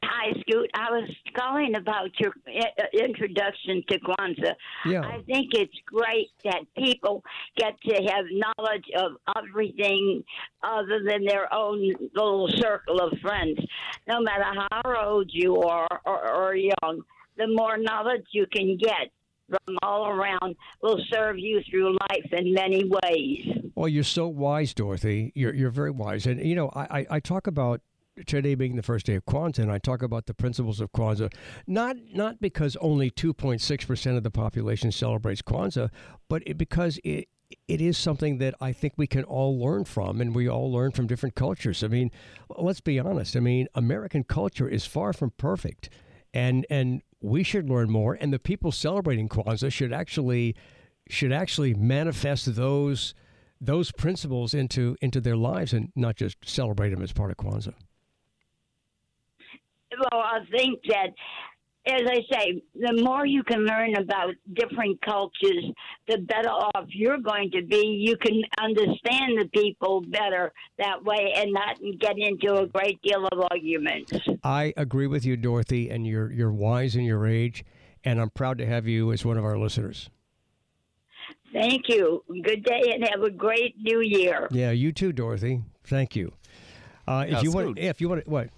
Hi, 0.04 0.32
Scoot. 0.42 0.70
I 0.74 0.92
was 0.92 1.10
calling 1.38 1.76
about 1.76 2.10
your 2.20 2.34
uh, 2.48 2.60
uh, 2.60 3.06
introduction 3.06 3.84
to 3.90 4.00
Kwanzaa. 4.00 4.54
Yeah. 4.86 5.02
I 5.02 5.22
think 5.24 5.54
it's 5.54 5.74
great 5.86 6.30
that 6.44 6.62
people 6.78 7.24
get 7.58 7.80
to 7.88 7.96
have 7.96 8.26
knowledge 8.32 8.86
of 8.98 9.12
everything 9.38 10.24
other 10.64 11.02
than 11.08 11.26
their 11.26 11.54
own 11.54 11.94
little 12.16 12.50
circle 12.58 13.00
of 13.00 13.18
friends. 13.20 13.60
No 14.08 14.22
matter 14.22 14.46
how 14.72 15.06
old 15.06 15.30
you 15.34 15.62
are 15.62 16.02
or, 16.06 16.34
or 16.34 16.56
young, 16.56 17.04
the 17.38 17.48
more 17.48 17.78
knowledge 17.78 18.26
you 18.32 18.46
can 18.52 18.78
get 18.78 19.12
from 19.50 19.78
all 19.82 20.08
around 20.08 20.56
will 20.82 21.00
serve 21.12 21.38
you 21.38 21.62
through 21.70 21.94
life 22.10 22.32
in 22.32 22.54
many 22.54 22.84
ways. 22.84 23.48
Well, 23.76 23.88
you're 23.88 24.04
so 24.04 24.28
wise, 24.28 24.74
Dorothy. 24.74 25.32
You're 25.36 25.54
you're 25.54 25.70
very 25.70 25.92
wise, 25.92 26.26
and 26.26 26.44
you 26.44 26.56
know 26.56 26.70
I, 26.74 27.00
I, 27.00 27.06
I 27.12 27.20
talk 27.20 27.48
about 27.48 27.82
today 28.26 28.56
being 28.56 28.76
the 28.76 28.84
first 28.84 29.06
day 29.06 29.16
of 29.16 29.26
Kwanzaa, 29.26 29.60
and 29.60 29.72
I 29.72 29.78
talk 29.78 30.02
about 30.02 30.26
the 30.26 30.34
principles 30.34 30.80
of 30.80 30.92
Kwanzaa, 30.92 31.34
not 31.66 31.98
not 32.14 32.40
because 32.42 32.76
only 32.78 33.12
2.6 33.12 33.88
percent 33.88 34.18
of 34.18 34.24
the 34.24 34.32
population 34.32 34.92
celebrates 34.92 35.42
Kwanzaa, 35.42 35.90
but 36.30 36.44
it, 36.46 36.58
because 36.58 37.00
it 37.04 37.28
it 37.68 37.82
is 37.82 37.98
something 37.98 38.40
that 38.40 38.56
I 38.60 38.74
think 38.74 38.94
we 38.98 39.08
can 39.08 39.24
all 39.24 39.58
learn 39.60 39.86
from, 39.86 40.20
and 40.20 40.36
we 40.36 40.48
all 40.48 40.72
learn 40.72 40.92
from 40.92 41.08
different 41.08 41.36
cultures. 41.36 41.84
I 41.84 41.88
mean, 41.88 42.12
let's 42.50 42.82
be 42.82 43.00
honest. 43.00 43.36
I 43.36 43.40
mean, 43.40 43.68
American 43.76 44.24
culture 44.24 44.68
is 44.68 44.86
far 44.86 45.14
from 45.14 45.32
perfect, 45.32 45.90
and 46.34 46.66
and 46.70 47.02
we 47.22 47.44
should 47.44 47.70
learn 47.70 47.90
more. 47.90 48.16
And 48.16 48.34
the 48.34 48.40
people 48.40 48.72
celebrating 48.72 49.30
Kwanzaa 49.30 49.72
should 49.72 49.94
actually 49.94 50.56
should 51.10 51.32
actually 51.32 51.74
manifest 51.74 52.56
those 52.56 53.14
those 53.60 53.92
principles 53.92 54.54
into 54.54 54.96
into 55.02 55.22
their 55.22 55.38
lives 55.38 55.74
and 55.74 55.92
not 55.96 56.16
just 56.16 56.38
celebrate 56.46 56.90
them 56.90 57.02
as 57.02 57.14
part 57.14 57.32
of 57.32 57.38
Kwanzaa. 57.38 57.74
Well, 59.92 60.22
I 60.22 60.40
think 60.52 60.80
that 60.90 61.10
as 61.88 62.02
I 62.06 62.20
say, 62.32 62.62
the 62.76 63.02
more 63.02 63.26
you 63.26 63.44
can 63.44 63.66
learn 63.66 63.96
about 63.96 64.34
different 64.54 65.02
cultures, 65.02 65.64
the 66.08 66.18
better 66.18 66.50
off 66.50 66.86
you're 66.90 67.20
going 67.20 67.50
to 67.52 67.62
be. 67.64 68.04
You 68.06 68.18
can 68.18 68.42
understand 68.62 69.40
the 69.40 69.50
people 69.54 70.02
better 70.02 70.52
that 70.80 71.04
way 71.04 71.34
and 71.36 71.54
not 71.54 71.78
get 72.00 72.16
into 72.18 72.56
a 72.56 72.68
great 72.68 73.02
deal 73.02 73.26
of 73.26 73.40
arguments. 73.52 74.12
I 74.44 74.74
agree 74.76 75.08
with 75.08 75.26
you, 75.26 75.38
Dorothy, 75.38 75.90
and 75.90 76.06
you're 76.06 76.32
you're 76.32 76.52
wise 76.52 76.96
in 76.96 77.04
your 77.04 77.26
age, 77.26 77.64
and 78.04 78.20
I'm 78.20 78.30
proud 78.32 78.58
to 78.58 78.66
have 78.66 78.88
you 78.88 79.12
as 79.14 79.24
one 79.24 79.38
of 79.38 79.46
our 79.46 79.58
listeners. 79.58 80.10
Thank 81.54 81.88
you. 81.88 82.24
Good 82.44 82.64
day 82.64 82.82
and 82.94 83.08
have 83.10 83.24
a 83.24 83.32
great 83.32 83.76
new 83.80 84.02
year. 84.02 84.48
Yeah, 84.52 84.72
you 84.72 84.92
too, 84.92 85.14
Dorothy. 85.14 85.62
Thank 85.86 86.16
you. 86.16 86.34
Uh, 87.08 87.24
if 87.26 87.32
Yeah, 87.32 87.42
you 87.42 87.52
want, 87.54 87.80
if 87.80 88.02
you 88.02 88.10
want, 88.10 88.28
what? 88.28 88.50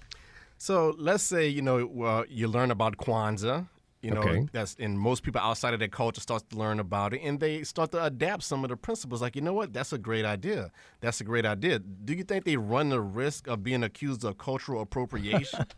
So 0.62 0.94
let's 0.98 1.24
say 1.24 1.48
you 1.48 1.62
know 1.62 1.78
uh, 2.04 2.24
you 2.30 2.48
learn 2.48 2.70
about 2.70 2.98
Kwanzaa. 2.98 3.68
You 4.02 4.12
know 4.12 4.22
Okay. 4.22 4.48
that's 4.54 4.76
and 4.80 4.98
most 5.00 5.24
people 5.24 5.42
outside 5.42 5.74
of 5.74 5.80
their 5.80 5.90
culture 5.90 6.22
starts 6.22 6.46
to 6.50 6.58
learn 6.58 6.80
about 6.80 7.14
it, 7.14 7.22
and 7.24 7.40
they 7.40 7.64
start 7.64 7.92
to 7.92 8.04
adapt 8.04 8.44
some 8.44 8.64
of 8.66 8.70
the 8.70 8.78
principles. 8.78 9.22
Like 9.22 9.36
you 9.36 9.42
know 9.42 9.54
what, 9.54 9.74
that's 9.74 9.94
a 9.94 9.98
great 9.98 10.26
idea. 10.26 10.72
That's 11.02 11.20
a 11.22 11.24
great 11.24 11.46
idea. 11.46 11.80
Do 11.80 12.14
you 12.14 12.24
think 12.24 12.44
they 12.46 12.58
run 12.58 12.90
the 12.90 13.02
risk 13.02 13.48
of 13.48 13.64
being 13.64 13.84
accused 13.84 14.24
of 14.24 14.38
cultural 14.38 14.82
appropriation? 14.82 15.66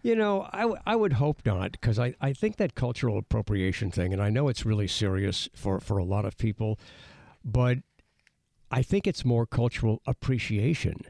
You 0.00 0.14
know, 0.14 0.48
I, 0.52 0.60
w- 0.60 0.80
I 0.86 0.94
would 0.94 1.14
hope 1.14 1.44
not, 1.44 1.72
because 1.72 1.98
I, 1.98 2.14
I 2.20 2.32
think 2.32 2.56
that 2.58 2.76
cultural 2.76 3.18
appropriation 3.18 3.90
thing, 3.90 4.12
and 4.12 4.22
I 4.22 4.30
know 4.30 4.46
it's 4.48 4.64
really 4.64 4.86
serious 4.86 5.48
for, 5.56 5.80
for 5.80 5.98
a 5.98 6.04
lot 6.04 6.24
of 6.24 6.38
people, 6.38 6.78
but 7.44 7.78
I 8.70 8.82
think 8.82 9.08
it's 9.08 9.24
more 9.24 9.44
cultural 9.44 10.00
appreciation. 10.06 11.00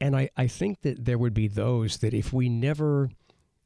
And 0.00 0.16
I, 0.16 0.30
I 0.36 0.46
think 0.46 0.82
that 0.82 1.04
there 1.04 1.18
would 1.18 1.34
be 1.34 1.48
those 1.48 1.98
that 1.98 2.14
if 2.14 2.32
we 2.32 2.48
never 2.48 3.10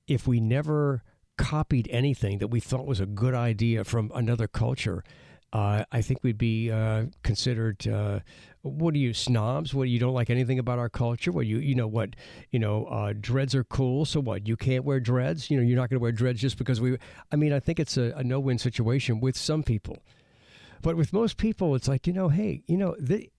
if 0.07 0.27
we 0.27 0.40
never 0.40 1.03
copied 1.38 1.88
anything 1.90 2.38
that 2.38 2.49
we 2.49 2.61
thought 2.61 2.87
was 2.87 3.01
a 3.01 3.07
good 3.07 3.35
idea 3.35 3.85
from 3.85 4.11
another 4.14 4.47
culture, 4.47 5.03
uh, 5.53 5.85
I 5.90 6.03
think 6.03 6.23
we'd 6.23 6.38
be 6.38 6.71
uh, 6.71 7.07
considered. 7.23 7.87
Uh, 7.87 8.21
what 8.62 8.95
are 8.95 8.99
you 8.99 9.14
snobs? 9.14 9.75
What 9.75 9.88
you 9.88 9.99
don't 9.99 10.14
like 10.14 10.31
anything 10.31 10.59
about 10.59 10.79
our 10.79 10.88
culture? 10.88 11.33
What 11.33 11.47
you 11.47 11.59
you 11.59 11.75
know 11.75 11.88
what 11.88 12.14
you 12.51 12.59
know 12.59 12.85
uh, 12.87 13.14
dreads 13.19 13.55
are 13.55 13.64
cool. 13.64 14.05
So 14.05 14.21
what 14.21 14.47
you 14.47 14.57
can't 14.57 14.85
wear 14.85 15.01
dreads? 15.01 15.51
You 15.51 15.57
know 15.57 15.62
you're 15.62 15.77
not 15.77 15.90
going 15.90 15.99
to 15.99 16.03
wear 16.03 16.12
dreads 16.12 16.40
just 16.40 16.57
because 16.57 16.81
we. 16.81 16.99
I 17.33 17.37
mean 17.37 17.53
I 17.53 17.59
think 17.59 17.81
it's 17.81 17.97
a, 17.97 18.12
a 18.16 18.23
no 18.23 18.38
win 18.38 18.59
situation 18.59 19.19
with 19.19 19.37
some 19.37 19.62
people, 19.62 19.99
but 20.83 20.97
with 20.97 21.12
most 21.12 21.37
people 21.37 21.75
it's 21.75 21.88
like 21.88 22.07
you 22.07 22.12
know 22.12 22.29
hey 22.29 22.62
you 22.66 22.77
know 22.77 22.95
the, 23.01 23.31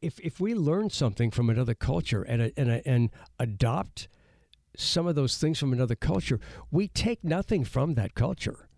if 0.00 0.18
if 0.20 0.40
we 0.40 0.54
learn 0.54 0.90
something 0.90 1.30
from 1.30 1.50
another 1.50 1.74
culture 1.74 2.22
and 2.22 2.52
and 2.56 2.82
and 2.84 3.10
adopt 3.38 4.08
some 4.76 5.06
of 5.06 5.14
those 5.14 5.38
things 5.38 5.58
from 5.58 5.72
another 5.72 5.96
culture, 5.96 6.40
we 6.70 6.88
take 6.88 7.24
nothing 7.24 7.64
from 7.64 7.94
that 7.94 8.14
culture. 8.14 8.68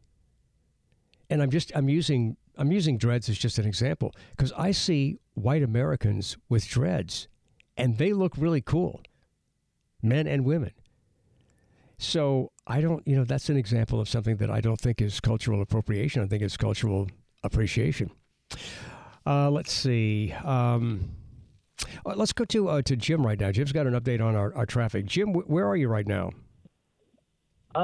And 1.29 1.43
I'm 1.43 1.51
just 1.51 1.73
I'm 1.75 1.89
using 1.89 2.37
I'm 2.57 2.73
using 2.73 2.99
dreads 2.99 3.29
as 3.29 3.39
just 3.39 3.59
an 3.59 3.67
example 3.67 4.15
because 4.31 4.53
I 4.53 4.73
see 4.73 5.19
white 5.35 5.63
Americans 5.63 6.37
with 6.49 6.67
dreads 6.69 7.29
and 7.77 7.99
they 7.99 8.13
look 8.13 8.35
really 8.37 8.61
cool. 8.61 9.01
Men 10.03 10.27
and 10.27 10.45
women. 10.45 10.73
So 11.99 12.51
I 12.67 12.81
don't, 12.81 13.07
you 13.07 13.15
know, 13.15 13.25
that's 13.25 13.51
an 13.51 13.59
example 13.59 14.01
of 14.01 14.09
something 14.09 14.37
that 14.37 14.51
I 14.51 14.61
don't 14.61 14.81
think 14.81 15.03
is 15.03 15.21
cultural 15.21 15.61
appropriation. 15.61 16.23
I 16.23 16.27
think 16.27 16.43
it's 16.43 16.57
cultural 16.57 17.09
appreciation. 17.43 18.11
Uh, 19.31 19.49
let's 19.49 19.73
see. 19.73 20.33
Um, 20.45 21.09
uh, 22.05 22.15
let's 22.17 22.33
go 22.33 22.45
to 22.47 22.69
uh, 22.69 22.83
to 22.83 22.97
Jim 22.97 23.25
right 23.25 23.39
now. 23.39 23.53
Jim's 23.53 23.71
got 23.71 23.87
an 23.87 23.93
update 23.95 24.21
on 24.21 24.35
our, 24.35 24.53
our 24.57 24.67
traffic. 24.67 25.07
Jim, 25.07 25.33
wh- 25.33 25.49
where 25.49 25.69
are 25.69 25.77
you 25.77 25.87
right 25.87 26.07
now? 26.07 26.31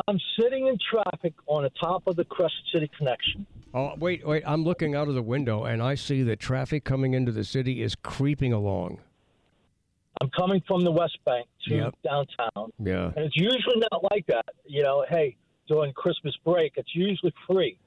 I'm 0.08 0.18
sitting 0.40 0.66
in 0.66 0.76
traffic 0.90 1.34
on 1.46 1.62
the 1.62 1.70
top 1.80 2.08
of 2.08 2.16
the 2.16 2.24
Crescent 2.24 2.64
City 2.74 2.90
connection. 2.98 3.46
Oh, 3.72 3.92
wait, 3.96 4.26
wait. 4.26 4.42
I'm 4.44 4.64
looking 4.64 4.96
out 4.96 5.06
of 5.06 5.14
the 5.14 5.22
window 5.22 5.64
and 5.66 5.80
I 5.80 5.94
see 5.94 6.24
that 6.24 6.40
traffic 6.40 6.82
coming 6.84 7.14
into 7.14 7.30
the 7.30 7.44
city 7.44 7.80
is 7.80 7.94
creeping 7.94 8.52
along. 8.52 8.98
I'm 10.20 10.30
coming 10.30 10.60
from 10.66 10.82
the 10.82 10.90
West 10.90 11.18
Bank 11.24 11.46
to 11.68 11.76
Yep. 11.76 11.94
downtown, 12.02 12.72
Yeah. 12.82 13.12
and 13.14 13.26
it's 13.26 13.36
usually 13.36 13.78
not 13.92 14.02
like 14.10 14.26
that. 14.26 14.46
You 14.64 14.82
know, 14.82 15.04
hey, 15.08 15.36
during 15.68 15.92
Christmas 15.92 16.34
break, 16.44 16.72
it's 16.76 16.92
usually 16.96 17.32
free, 17.46 17.78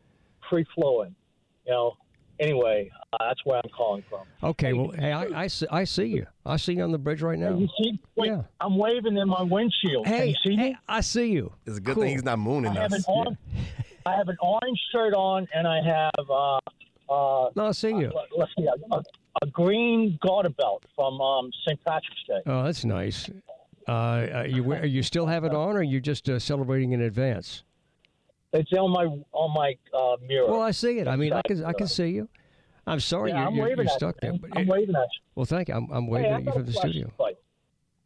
free 0.50 0.66
flowing. 0.76 1.14
You 1.66 1.74
know, 1.74 1.98
anyway, 2.40 2.90
uh, 3.14 3.18
that's 3.28 3.40
where 3.46 3.60
I'm 3.64 3.70
calling 3.76 4.04
from. 4.10 4.22
Okay. 4.44 4.74
Well, 4.74 4.92
hey, 4.92 5.12
I, 5.12 5.44
I, 5.44 5.48
see, 5.48 5.66
I 5.72 5.84
see 5.84 6.06
you. 6.06 6.26
I 6.46 6.58
see 6.58 6.74
you 6.74 6.84
on 6.84 6.92
the 6.92 6.98
bridge 6.98 7.22
right 7.22 7.38
now. 7.38 7.56
You 7.58 7.68
see, 7.82 8.00
wait, 8.16 8.28
Yeah. 8.28 8.44
I'm 8.62 8.78
waving 8.78 9.18
in 9.18 9.28
my 9.28 9.42
windshield. 9.44 10.06
Can 10.06 10.14
Hey, 10.16 10.28
you 10.30 10.36
see 10.46 10.56
hey. 10.56 10.76
I 10.88 11.02
see 11.02 11.28
you. 11.28 11.52
it's 11.66 11.78
a 11.78 11.82
good 11.82 11.96
Cool. 11.96 12.04
thing 12.04 12.12
he's 12.14 12.24
not 12.24 12.40
mooning 12.40 12.78
I 12.78 12.82
have 12.82 12.92
an 12.94 13.00
us. 13.00 13.06
orange, 13.08 13.38
I 14.06 14.16
have 14.16 14.30
an 14.30 14.38
orange 14.42 14.80
shirt 14.92 15.14
on, 15.14 15.48
and 15.54 15.68
I 15.68 15.82
have 15.84 16.30
uh, 16.30 16.58
uh, 17.14 17.50
No, 17.56 17.68
I 17.68 17.72
see 17.72 17.90
you. 17.90 18.12
let- 18.16 18.38
let's 18.38 18.52
see, 18.58 18.68
a, 18.92 19.02
a 19.42 19.48
green 19.48 20.18
garter 20.22 20.50
belt 20.50 20.84
from 20.96 21.20
um, 21.22 21.52
St. 21.68 21.80
Patrick's 21.86 22.24
Day. 22.28 22.42
Oh, 22.46 22.64
that's 22.64 22.84
nice. 22.86 23.30
Uh, 23.88 23.92
uh, 23.92 24.46
you 24.48 24.64
wear, 24.64 24.86
you 24.86 25.02
still 25.02 25.26
have 25.26 25.44
it 25.46 25.54
on, 25.54 25.76
or 25.76 25.80
are 25.80 25.84
you 25.84 26.00
just 26.00 26.30
uh, 26.30 26.38
celebrating 26.38 26.92
in 26.92 27.02
advance? 27.02 27.64
It's 28.54 28.72
on 28.74 28.92
my 28.92 29.06
on 29.32 29.54
my 29.54 29.76
uh, 29.94 30.18
mirror. 30.28 30.48
Well, 30.48 30.62
I 30.62 30.72
see 30.72 30.98
it. 31.00 31.08
I 31.08 31.16
mean, 31.16 31.34
I 31.34 31.42
can 31.44 31.64
I 31.64 31.74
can 31.74 31.88
see 31.88 32.08
you. 32.10 32.28
I'm 32.88 33.00
sorry 33.00 33.30
yeah, 33.30 33.40
you're, 33.40 33.48
I'm 33.48 33.56
you're, 33.56 33.66
waving 33.66 33.78
you're 33.86 33.86
at 33.94 33.98
stuck 33.98 34.16
you. 34.24 34.32
there. 34.32 34.40
But 34.40 34.58
I'm 34.58 34.64
it- 34.64 34.68
waving 34.70 34.96
at 34.96 35.02
you. 35.02 35.22
well, 35.36 35.46
thank 35.46 35.68
you. 35.68 35.76
I'm, 35.76 35.90
I'm 35.92 36.08
waving 36.08 36.30
Hey, 36.30 36.36
at 36.36 36.46
you 36.46 36.52
from 36.52 36.66
the 36.66 36.72
question 36.74 36.92
studio. 36.92 37.12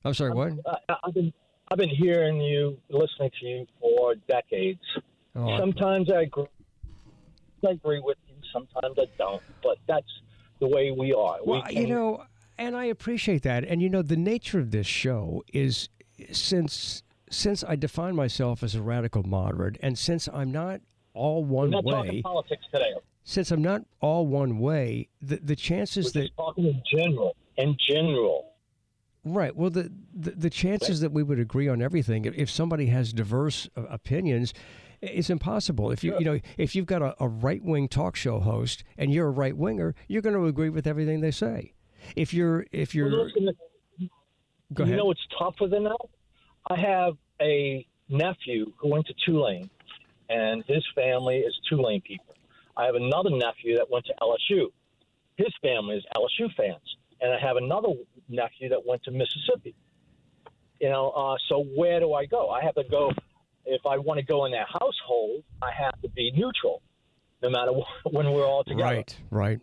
I'm 0.06 0.14
sorry. 0.14 0.34
What? 0.34 0.54
I, 0.90 0.96
I've 1.04 1.14
been 1.14 1.32
I've 1.72 1.78
been 1.78 1.90
hearing 1.90 2.42
you, 2.42 2.78
listening 2.90 3.32
to 3.40 3.46
you 3.46 3.68
for 3.80 4.16
decades. 4.28 4.82
Oh, 5.36 5.58
Sometimes 5.58 6.12
I 6.12 6.24
agree, 6.24 6.46
I 7.66 7.72
agree 7.72 8.02
with 8.04 8.18
you. 8.28 8.36
Sometimes 8.52 8.98
I 9.00 9.06
don't. 9.18 9.42
But 9.64 9.78
that's 9.88 10.06
the 10.60 10.68
way 10.68 10.92
we 10.92 11.14
are. 11.14 11.38
Well, 11.44 11.64
we 11.70 11.76
you 11.80 11.88
know, 11.88 12.26
and 12.58 12.76
I 12.76 12.86
appreciate 12.86 13.44
that. 13.44 13.64
And 13.64 13.82
you 13.82 13.90
know, 13.90 14.02
the 14.02 14.18
nature 14.18 14.60
of 14.60 14.72
this 14.72 14.88
show 14.88 15.44
is 15.54 15.88
since 16.32 17.02
since 17.34 17.64
I 17.64 17.76
define 17.76 18.16
myself 18.16 18.64
as 18.64 18.76
a 18.76 18.82
radical 18.82 19.24
moderate, 19.24 19.78
and 19.82 19.98
since 19.98 20.28
I'm 20.34 20.52
not 20.52 20.82
all 21.14 21.44
we're 21.44 21.56
one 21.64 21.70
not 21.72 21.84
way, 21.84 21.94
talking 21.94 22.22
politics 22.24 22.64
today. 22.72 22.94
since 23.24 23.52
I'm 23.52 23.62
not 23.62 23.84
all 24.00 24.26
one 24.28 24.60
way, 24.60 25.10
the 25.22 25.38
the 25.38 25.56
chances 25.56 26.14
We're 26.14 26.24
that 26.24 26.36
talking 26.38 26.66
in 26.66 26.82
general. 26.92 27.36
In 27.58 27.76
general. 27.90 28.50
Right. 29.26 29.56
Well, 29.56 29.70
the, 29.70 29.92
the 30.14 30.32
the 30.32 30.50
chances 30.50 31.00
that 31.00 31.12
we 31.14 31.24
would 31.24 31.40
agree 31.40 31.68
on 31.70 31.82
everything, 31.82 32.26
if, 32.26 32.34
if 32.36 32.50
somebody 32.50 32.88
has 32.88 33.14
diverse 33.14 33.70
uh, 33.78 33.84
opinions, 33.84 34.54
it's 35.02 35.30
impossible. 35.30 35.92
If 35.92 36.04
you 36.04 36.18
you 36.20 36.26
know 36.26 36.40
if 36.58 36.76
you've 36.76 36.86
got 36.88 37.02
a, 37.02 37.16
a 37.24 37.28
right 37.28 37.64
wing 37.64 37.88
talk 37.88 38.16
show 38.16 38.40
host 38.40 38.84
and 38.98 39.14
you're 39.14 39.28
a 39.28 39.32
right 39.32 39.56
winger, 39.56 39.96
you're 40.08 40.22
going 40.22 40.36
to 40.36 40.46
agree 40.46 40.70
with 40.70 40.86
everything 40.88 41.22
they 41.22 41.32
say. 41.32 41.74
If 42.18 42.34
you're 42.34 42.66
if 42.74 42.94
you're 42.94 43.10
Well, 43.10 43.26
listen, 43.26 43.50
go 44.74 44.84
you 44.84 44.84
ahead. 44.84 44.98
know 44.98 45.06
what's 45.06 45.26
tougher 45.40 45.68
than 45.68 45.86
that? 45.86 45.98
I 46.70 46.80
have 46.80 47.14
a 47.44 47.86
nephew 48.10 48.72
who 48.78 48.90
went 48.90 49.06
to 49.08 49.14
Tulane, 49.26 49.70
and 50.30 50.64
his 50.68 50.84
family 50.96 51.40
is 51.40 51.54
Tulane 51.70 52.02
people. 52.02 52.36
I 52.76 52.86
have 52.86 52.96
another 52.96 53.30
nephew 53.30 53.78
that 53.78 53.90
went 53.90 54.06
to 54.06 54.14
LSU. 54.22 54.68
His 55.36 55.54
family 55.62 55.98
is 55.98 56.06
LSU 56.16 56.54
fans, 56.56 56.98
and 57.22 57.34
I 57.34 57.40
have 57.40 57.58
another 57.58 57.90
nephew 58.30 58.70
that 58.70 58.86
went 58.86 59.04
to 59.04 59.12
Mississippi. 59.12 59.76
You 60.80 60.90
know, 60.90 61.10
uh, 61.12 61.38
so 61.50 61.64
where 61.76 62.00
do 62.00 62.14
I 62.14 62.26
go? 62.26 62.50
I 62.50 62.64
have 62.64 62.76
to 62.76 62.84
go. 62.90 63.12
If 63.66 63.86
I 63.86 63.98
want 63.98 64.20
to 64.20 64.26
go 64.26 64.46
in 64.46 64.52
that 64.52 64.68
household, 64.68 65.44
I 65.62 65.72
have 65.72 66.00
to 66.02 66.10
be 66.10 66.32
neutral, 66.36 66.82
no 67.42 67.50
matter 67.50 67.72
when 68.12 68.32
we're 68.32 68.46
all 68.46 68.64
together. 68.64 68.84
Right. 68.84 69.18
Right. 69.30 69.60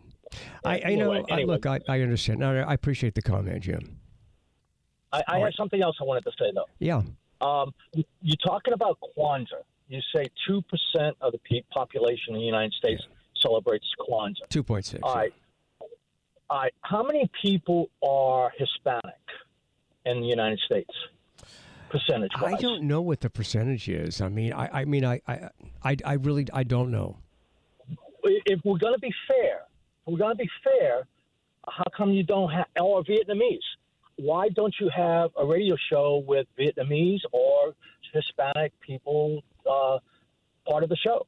I, 0.63 0.81
I 0.85 0.95
know. 0.95 1.11
Anyway, 1.11 1.25
I, 1.29 1.43
look, 1.43 1.65
I, 1.65 1.79
I 1.87 2.01
understand. 2.01 2.43
I 2.43 2.73
appreciate 2.73 3.15
the 3.15 3.21
comment, 3.21 3.63
Jim. 3.63 3.99
I, 5.13 5.23
I 5.27 5.39
have 5.39 5.53
something 5.55 5.81
else 5.81 5.97
I 5.99 6.05
wanted 6.05 6.23
to 6.23 6.31
say 6.39 6.51
though. 6.55 6.65
Yeah. 6.79 7.01
Um, 7.41 7.73
you're 8.21 8.37
talking 8.45 8.73
about 8.73 8.97
Kwanzaa. 9.17 9.63
You 9.89 9.99
say 10.15 10.25
two 10.47 10.61
percent 10.63 11.17
of 11.21 11.33
the 11.33 11.63
population 11.71 12.35
in 12.35 12.39
the 12.39 12.45
United 12.45 12.73
States 12.73 13.03
celebrates 13.35 13.85
Kwanzaa. 13.99 14.47
Two 14.49 14.63
point 14.63 14.85
six. 14.85 15.01
All 15.03 15.15
right. 15.15 15.33
All 16.49 16.59
right. 16.59 16.73
How 16.81 17.03
many 17.03 17.29
people 17.41 17.89
are 18.03 18.51
Hispanic 18.57 19.25
in 20.05 20.21
the 20.21 20.27
United 20.27 20.59
States? 20.65 20.93
Percentage 21.89 22.31
I 22.35 22.55
don't 22.55 22.83
know 22.83 23.01
what 23.01 23.19
the 23.19 23.29
percentage 23.29 23.89
is. 23.89 24.21
I 24.21 24.29
mean, 24.29 24.53
I, 24.53 24.81
I 24.81 24.85
mean, 24.85 25.03
I, 25.03 25.19
I, 25.27 25.49
I, 25.83 25.97
I 26.05 26.13
really, 26.13 26.47
I 26.53 26.63
don't 26.63 26.89
know. 26.89 27.17
If 28.23 28.61
we're 28.63 28.77
going 28.77 28.93
to 28.93 28.99
be 28.99 29.13
fair, 29.27 29.63
if 30.05 30.13
we're 30.13 30.17
going 30.17 30.37
to 30.37 30.43
be 30.43 30.49
fair. 30.63 31.07
How 31.67 31.83
come 31.95 32.09
you 32.09 32.23
don't 32.23 32.49
have 32.49 32.65
or 32.81 33.03
Vietnamese? 33.03 33.59
Why 34.17 34.49
don't 34.49 34.73
you 34.79 34.89
have 34.95 35.31
a 35.37 35.45
radio 35.45 35.75
show 35.89 36.23
with 36.27 36.47
Vietnamese 36.59 37.21
or 37.31 37.73
Hispanic 38.13 38.71
people 38.81 39.43
uh, 39.69 39.97
part 40.69 40.83
of 40.83 40.89
the 40.89 40.97
show? 40.97 41.25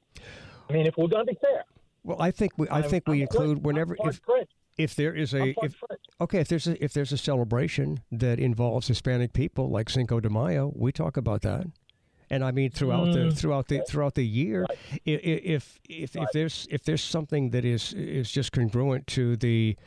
I 0.70 0.74
mean, 0.74 0.86
if 0.88 0.96
we're 0.98 1.08
going 1.08 1.26
to 1.26 1.32
be 1.32 1.38
fair. 1.42 1.64
Well, 2.04 2.22
I 2.22 2.32
think 2.32 2.54
we, 2.58 2.68
I 2.70 2.82
I'm- 2.82 2.90
think 2.90 3.08
we 3.08 3.18
I'm 3.18 3.22
include 3.24 3.58
French. 3.58 3.64
whenever 3.66 3.96
if 4.04 4.20
French. 4.26 4.50
if 4.78 4.96
there 4.96 5.14
is 5.14 5.34
a 5.34 5.42
I'm 5.42 5.54
part 5.54 5.72
if, 5.72 5.76
okay 6.22 6.40
if 6.40 6.48
there's 6.50 6.68
a 6.68 6.84
if 6.84 6.94
there's 6.94 7.12
a 7.14 7.18
celebration 7.18 8.00
that 8.12 8.40
involves 8.40 8.88
Hispanic 8.88 9.32
people 9.34 9.70
like 9.70 9.90
Cinco 9.90 10.20
de 10.20 10.30
Mayo, 10.30 10.72
we 10.76 10.92
talk 10.92 11.16
about 11.18 11.42
that, 11.44 11.66
And 12.30 12.44
I 12.44 12.52
mean, 12.52 12.72
throughout 12.72 13.14
the 13.14 13.20
Mm. 13.30 13.38
throughout 13.38 13.68
the 13.70 13.82
throughout 13.88 14.16
the 14.16 14.26
year, 14.26 14.66
i- 14.70 14.76
i- 15.06 15.44
if 15.56 15.80
if 15.88 16.16
if 16.16 16.30
there's 16.34 16.68
if 16.70 16.84
there's 16.84 17.04
something 17.04 17.52
that 17.52 17.64
is 17.64 17.94
is 17.94 18.30
just 18.32 18.52
congruent 18.52 19.08
to 19.08 19.38
the 19.38 19.78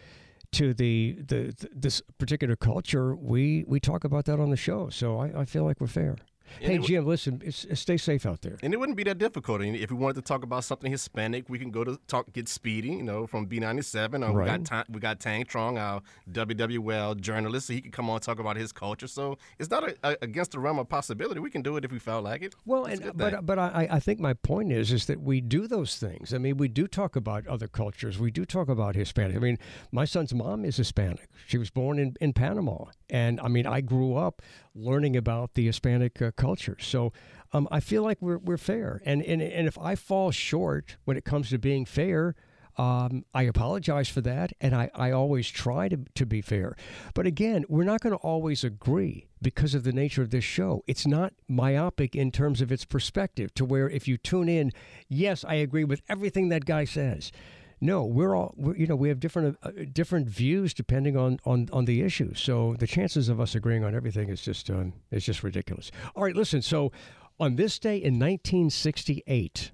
to 0.56 0.74
the, 0.74 1.18
the, 1.26 1.54
the 1.58 1.68
this 1.74 2.02
particular 2.18 2.56
culture, 2.56 3.14
we 3.14 3.64
we 3.66 3.78
talk 3.80 4.04
about 4.04 4.24
that 4.24 4.40
on 4.40 4.50
the 4.50 4.56
show. 4.56 4.88
So 4.90 5.18
I, 5.18 5.42
I 5.42 5.44
feel 5.44 5.64
like 5.64 5.80
we're 5.80 5.86
fair. 5.86 6.16
And 6.60 6.68
hey 6.68 6.74
it 6.74 6.78
w- 6.78 6.88
Jim, 6.88 7.06
listen, 7.06 7.42
it's, 7.44 7.66
stay 7.78 7.96
safe 7.96 8.26
out 8.26 8.42
there. 8.42 8.56
And 8.62 8.72
it 8.72 8.78
wouldn't 8.78 8.96
be 8.96 9.04
that 9.04 9.18
difficult. 9.18 9.60
And 9.60 9.76
if 9.76 9.90
we 9.90 9.96
wanted 9.96 10.16
to 10.16 10.22
talk 10.22 10.42
about 10.42 10.64
something 10.64 10.90
Hispanic, 10.90 11.48
we 11.48 11.58
can 11.58 11.70
go 11.70 11.84
to 11.84 11.98
talk 12.08 12.32
get 12.32 12.48
Speedy, 12.48 12.88
you 12.88 13.02
know, 13.02 13.26
from 13.26 13.46
B97. 13.46 14.26
Or 14.26 14.40
we 14.40 14.46
got 14.46 14.64
Ta- 14.64 14.84
we 14.88 15.00
got 15.00 15.20
Thanh 15.20 15.46
Truong, 15.46 15.78
our 15.78 16.02
WWL 16.30 17.20
journalist, 17.20 17.68
so 17.68 17.72
he 17.72 17.80
could 17.80 17.92
come 17.92 18.08
on 18.10 18.16
and 18.16 18.22
talk 18.22 18.38
about 18.38 18.56
his 18.56 18.72
culture. 18.72 19.06
So 19.06 19.38
it's 19.58 19.70
not 19.70 19.88
a, 19.88 19.96
a, 20.02 20.16
against 20.22 20.52
the 20.52 20.58
realm 20.58 20.78
of 20.78 20.88
possibility. 20.88 21.40
We 21.40 21.50
can 21.50 21.62
do 21.62 21.76
it 21.76 21.84
if 21.84 21.92
we 21.92 21.98
felt 21.98 22.24
like 22.24 22.42
it. 22.42 22.54
Well, 22.64 22.84
and, 22.84 23.12
but 23.14 23.44
but 23.46 23.58
I, 23.58 23.88
I 23.90 24.00
think 24.00 24.20
my 24.20 24.34
point 24.34 24.72
is 24.72 24.92
is 24.92 25.06
that 25.06 25.20
we 25.20 25.40
do 25.40 25.66
those 25.66 25.96
things. 25.96 26.34
I 26.34 26.38
mean, 26.38 26.56
we 26.56 26.68
do 26.68 26.86
talk 26.86 27.16
about 27.16 27.46
other 27.46 27.68
cultures. 27.68 28.18
We 28.18 28.30
do 28.30 28.44
talk 28.44 28.68
about 28.68 28.94
Hispanic. 28.94 29.36
I 29.36 29.40
mean, 29.40 29.58
my 29.92 30.04
son's 30.04 30.34
mom 30.34 30.64
is 30.64 30.76
Hispanic. 30.76 31.28
She 31.46 31.58
was 31.58 31.70
born 31.70 31.98
in, 31.98 32.16
in 32.20 32.32
Panama, 32.32 32.86
and 33.10 33.40
I 33.40 33.48
mean, 33.48 33.66
I 33.66 33.80
grew 33.80 34.16
up 34.16 34.42
learning 34.74 35.16
about 35.16 35.54
the 35.54 35.66
Hispanic 35.66 36.20
uh, 36.20 36.30
culture. 36.36 36.76
So 36.80 37.12
um, 37.52 37.68
I 37.70 37.80
feel 37.80 38.02
like 38.02 38.18
we're 38.20 38.38
we're 38.38 38.58
fair. 38.58 39.02
And 39.04 39.22
and 39.22 39.42
and 39.42 39.66
if 39.66 39.78
I 39.78 39.94
fall 39.94 40.30
short 40.30 40.96
when 41.04 41.16
it 41.16 41.24
comes 41.24 41.50
to 41.50 41.58
being 41.58 41.84
fair. 41.84 42.34
Um, 42.78 43.24
I 43.32 43.44
apologize 43.44 44.10
for 44.10 44.20
that, 44.20 44.52
and 44.60 44.74
I, 44.74 44.90
I 44.94 45.10
always 45.10 45.48
try 45.48 45.88
to, 45.88 45.96
to 46.14 46.26
be 46.26 46.42
fair. 46.42 46.76
But 47.14 47.26
again, 47.26 47.64
we're 47.70 47.84
not 47.84 48.02
going 48.02 48.12
to 48.12 48.18
always 48.18 48.64
agree 48.64 49.28
because 49.40 49.74
of 49.74 49.82
the 49.82 49.94
nature 49.94 50.20
of 50.20 50.28
this 50.28 50.44
show. 50.44 50.84
It's 50.86 51.06
not 51.06 51.32
myopic 51.48 52.14
in 52.14 52.30
terms 52.30 52.60
of 52.60 52.70
its 52.70 52.84
perspective, 52.84 53.54
to 53.54 53.64
where 53.64 53.88
if 53.88 54.06
you 54.06 54.18
tune 54.18 54.50
in, 54.50 54.72
yes, 55.08 55.42
I 55.42 55.54
agree 55.54 55.84
with 55.84 56.02
everything 56.06 56.50
that 56.50 56.66
guy 56.66 56.84
says. 56.84 57.32
No, 57.80 58.04
we're 58.04 58.34
all 58.34 58.54
we're, 58.56 58.76
you 58.76 58.86
know 58.86 58.96
we 58.96 59.08
have 59.10 59.20
different 59.20 59.58
uh, 59.62 59.70
different 59.92 60.28
views 60.28 60.72
depending 60.72 61.16
on, 61.16 61.38
on 61.44 61.68
on 61.72 61.84
the 61.84 62.02
issue. 62.02 62.32
So 62.34 62.74
the 62.78 62.86
chances 62.86 63.28
of 63.28 63.40
us 63.40 63.54
agreeing 63.54 63.84
on 63.84 63.94
everything 63.94 64.28
is 64.30 64.40
just 64.40 64.70
um, 64.70 64.94
is 65.10 65.24
just 65.24 65.42
ridiculous. 65.42 65.90
All 66.14 66.24
right, 66.24 66.34
listen. 66.34 66.62
So 66.62 66.90
on 67.38 67.56
this 67.56 67.78
day 67.78 67.96
in 67.96 68.14
1968, 68.14 69.72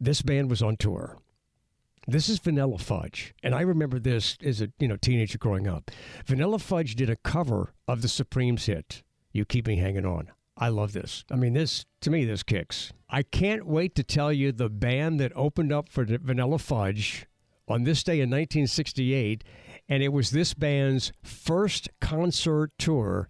this 0.00 0.22
band 0.22 0.50
was 0.50 0.62
on 0.62 0.76
tour. 0.76 1.18
This 2.06 2.28
is 2.28 2.38
Vanilla 2.38 2.78
Fudge, 2.78 3.34
and 3.42 3.52
I 3.52 3.62
remember 3.62 3.98
this 3.98 4.38
as 4.44 4.60
a 4.60 4.70
you 4.78 4.86
know 4.86 4.96
teenager 4.96 5.38
growing 5.38 5.66
up. 5.66 5.90
Vanilla 6.26 6.60
Fudge 6.60 6.94
did 6.94 7.10
a 7.10 7.16
cover 7.16 7.74
of 7.88 8.02
the 8.02 8.08
Supremes 8.08 8.66
hit 8.66 9.02
"You 9.32 9.44
Keep 9.44 9.66
Me 9.66 9.76
Hanging 9.76 10.06
On." 10.06 10.30
I 10.58 10.68
love 10.68 10.92
this. 10.92 11.24
I 11.30 11.36
mean, 11.36 11.52
this 11.52 11.84
to 12.00 12.10
me 12.10 12.24
this 12.24 12.42
kicks. 12.42 12.92
I 13.10 13.22
can't 13.22 13.66
wait 13.66 13.94
to 13.96 14.02
tell 14.02 14.32
you 14.32 14.52
the 14.52 14.68
band 14.68 15.20
that 15.20 15.32
opened 15.36 15.72
up 15.72 15.88
for 15.88 16.04
Vanilla 16.04 16.58
Fudge 16.58 17.26
on 17.68 17.84
this 17.84 18.02
day 18.02 18.14
in 18.14 18.30
1968, 18.30 19.44
and 19.88 20.02
it 20.02 20.12
was 20.12 20.30
this 20.30 20.54
band's 20.54 21.12
first 21.22 21.88
concert 22.00 22.72
tour 22.78 23.28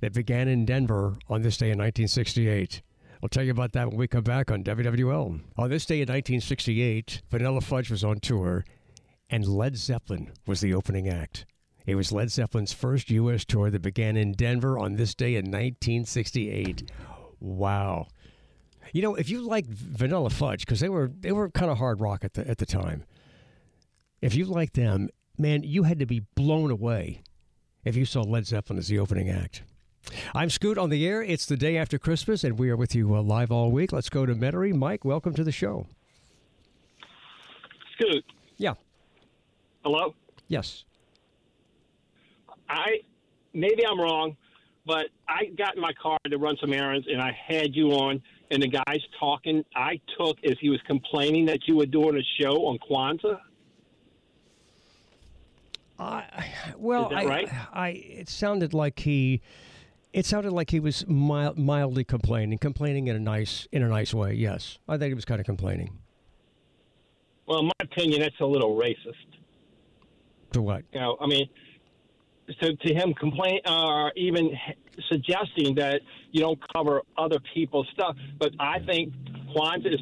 that 0.00 0.12
began 0.12 0.48
in 0.48 0.64
Denver 0.64 1.16
on 1.28 1.42
this 1.42 1.56
day 1.56 1.66
in 1.66 1.78
1968. 1.78 2.82
I'll 3.22 3.28
tell 3.28 3.44
you 3.44 3.52
about 3.52 3.72
that 3.72 3.88
when 3.88 3.96
we 3.96 4.06
come 4.06 4.24
back 4.24 4.50
on 4.50 4.64
WWL. 4.64 5.40
On 5.56 5.70
this 5.70 5.86
day 5.86 5.96
in 5.96 6.08
1968, 6.08 7.22
Vanilla 7.30 7.60
Fudge 7.60 7.90
was 7.90 8.04
on 8.04 8.20
tour, 8.20 8.64
and 9.30 9.46
Led 9.46 9.76
Zeppelin 9.76 10.32
was 10.46 10.60
the 10.60 10.74
opening 10.74 11.08
act. 11.08 11.46
It 11.86 11.96
was 11.96 12.12
Led 12.12 12.30
Zeppelin's 12.30 12.72
first 12.72 13.10
U.S. 13.10 13.44
tour 13.44 13.70
that 13.70 13.82
began 13.82 14.16
in 14.16 14.32
Denver 14.32 14.78
on 14.78 14.96
this 14.96 15.14
day 15.14 15.34
in 15.34 15.46
1968. 15.46 16.90
Wow. 17.40 18.06
You 18.92 19.02
know, 19.02 19.14
if 19.16 19.28
you 19.28 19.42
like 19.42 19.66
Vanilla 19.66 20.30
Fudge, 20.30 20.60
because 20.60 20.80
they 20.80 20.88
were 20.88 21.10
they 21.20 21.32
were 21.32 21.50
kind 21.50 21.70
of 21.70 21.78
hard 21.78 22.00
rock 22.00 22.24
at 22.24 22.34
the 22.34 22.48
at 22.48 22.58
the 22.58 22.66
time. 22.66 23.04
If 24.22 24.34
you 24.34 24.46
like 24.46 24.72
them, 24.72 25.10
man, 25.36 25.62
you 25.62 25.82
had 25.82 25.98
to 25.98 26.06
be 26.06 26.20
blown 26.34 26.70
away 26.70 27.22
if 27.84 27.96
you 27.96 28.06
saw 28.06 28.22
Led 28.22 28.46
Zeppelin 28.46 28.78
as 28.78 28.88
the 28.88 28.98
opening 28.98 29.28
act. 29.28 29.62
I'm 30.34 30.50
Scoot 30.50 30.78
on 30.78 30.90
the 30.90 31.06
air. 31.06 31.22
It's 31.22 31.46
the 31.46 31.56
day 31.56 31.76
after 31.76 31.98
Christmas, 31.98 32.44
and 32.44 32.58
we 32.58 32.70
are 32.70 32.76
with 32.76 32.94
you 32.94 33.14
uh, 33.14 33.22
live 33.22 33.50
all 33.50 33.70
week. 33.70 33.92
Let's 33.92 34.10
go 34.10 34.26
to 34.26 34.34
Metairie. 34.34 34.74
Mike, 34.74 35.04
welcome 35.04 35.34
to 35.34 35.44
the 35.44 35.52
show. 35.52 35.86
Scoot. 37.94 38.24
Yeah. 38.56 38.74
Hello. 39.82 40.14
Yes. 40.48 40.84
I 42.68 43.00
maybe 43.52 43.86
I'm 43.86 44.00
wrong, 44.00 44.36
but 44.86 45.06
I 45.28 45.46
got 45.56 45.76
in 45.76 45.82
my 45.82 45.92
car 46.00 46.18
to 46.28 46.38
run 46.38 46.56
some 46.60 46.72
errands, 46.72 47.06
and 47.10 47.20
I 47.20 47.36
had 47.46 47.74
you 47.74 47.92
on, 47.92 48.22
and 48.50 48.62
the 48.62 48.68
guy's 48.68 49.02
talking. 49.18 49.64
I 49.74 50.00
took 50.18 50.38
as 50.44 50.56
he 50.60 50.68
was 50.70 50.80
complaining 50.86 51.46
that 51.46 51.66
you 51.66 51.76
were 51.76 51.86
doing 51.86 52.16
a 52.16 52.42
show 52.42 52.66
on 52.66 52.78
Kwanzaa. 52.78 53.38
I 55.98 56.46
well, 56.76 57.10
I, 57.14 57.24
right? 57.24 57.48
I 57.72 57.88
it 57.90 58.28
sounded 58.28 58.74
like 58.74 58.98
he, 58.98 59.40
it 60.12 60.26
sounded 60.26 60.52
like 60.52 60.70
he 60.70 60.80
was 60.80 61.06
mild, 61.06 61.56
mildly 61.56 62.04
complaining, 62.04 62.58
complaining 62.58 63.06
in 63.06 63.16
a 63.16 63.20
nice 63.20 63.68
in 63.70 63.82
a 63.82 63.88
nice 63.88 64.12
way. 64.12 64.34
Yes, 64.34 64.78
I 64.88 64.98
think 64.98 65.10
he 65.10 65.14
was 65.14 65.24
kind 65.24 65.40
of 65.40 65.46
complaining. 65.46 65.98
Well, 67.46 67.60
in 67.60 67.66
my 67.66 67.72
opinion, 67.80 68.20
that's 68.20 68.40
a 68.40 68.46
little 68.46 68.76
racist. 68.76 69.14
To 70.52 70.62
what? 70.62 70.84
You 70.92 71.00
know, 71.00 71.16
I 71.20 71.26
mean, 71.26 71.48
to, 72.60 72.76
to 72.76 72.94
him 72.94 73.14
complain 73.14 73.60
or 73.66 74.12
even 74.16 74.50
suggesting 75.10 75.74
that 75.76 76.00
you 76.30 76.40
don't 76.40 76.58
cover 76.74 77.02
other 77.16 77.38
people's 77.52 77.88
stuff. 77.92 78.16
But 78.38 78.52
I 78.58 78.78
think 78.80 79.12
Kwanzaa 79.54 79.94
is 79.94 80.00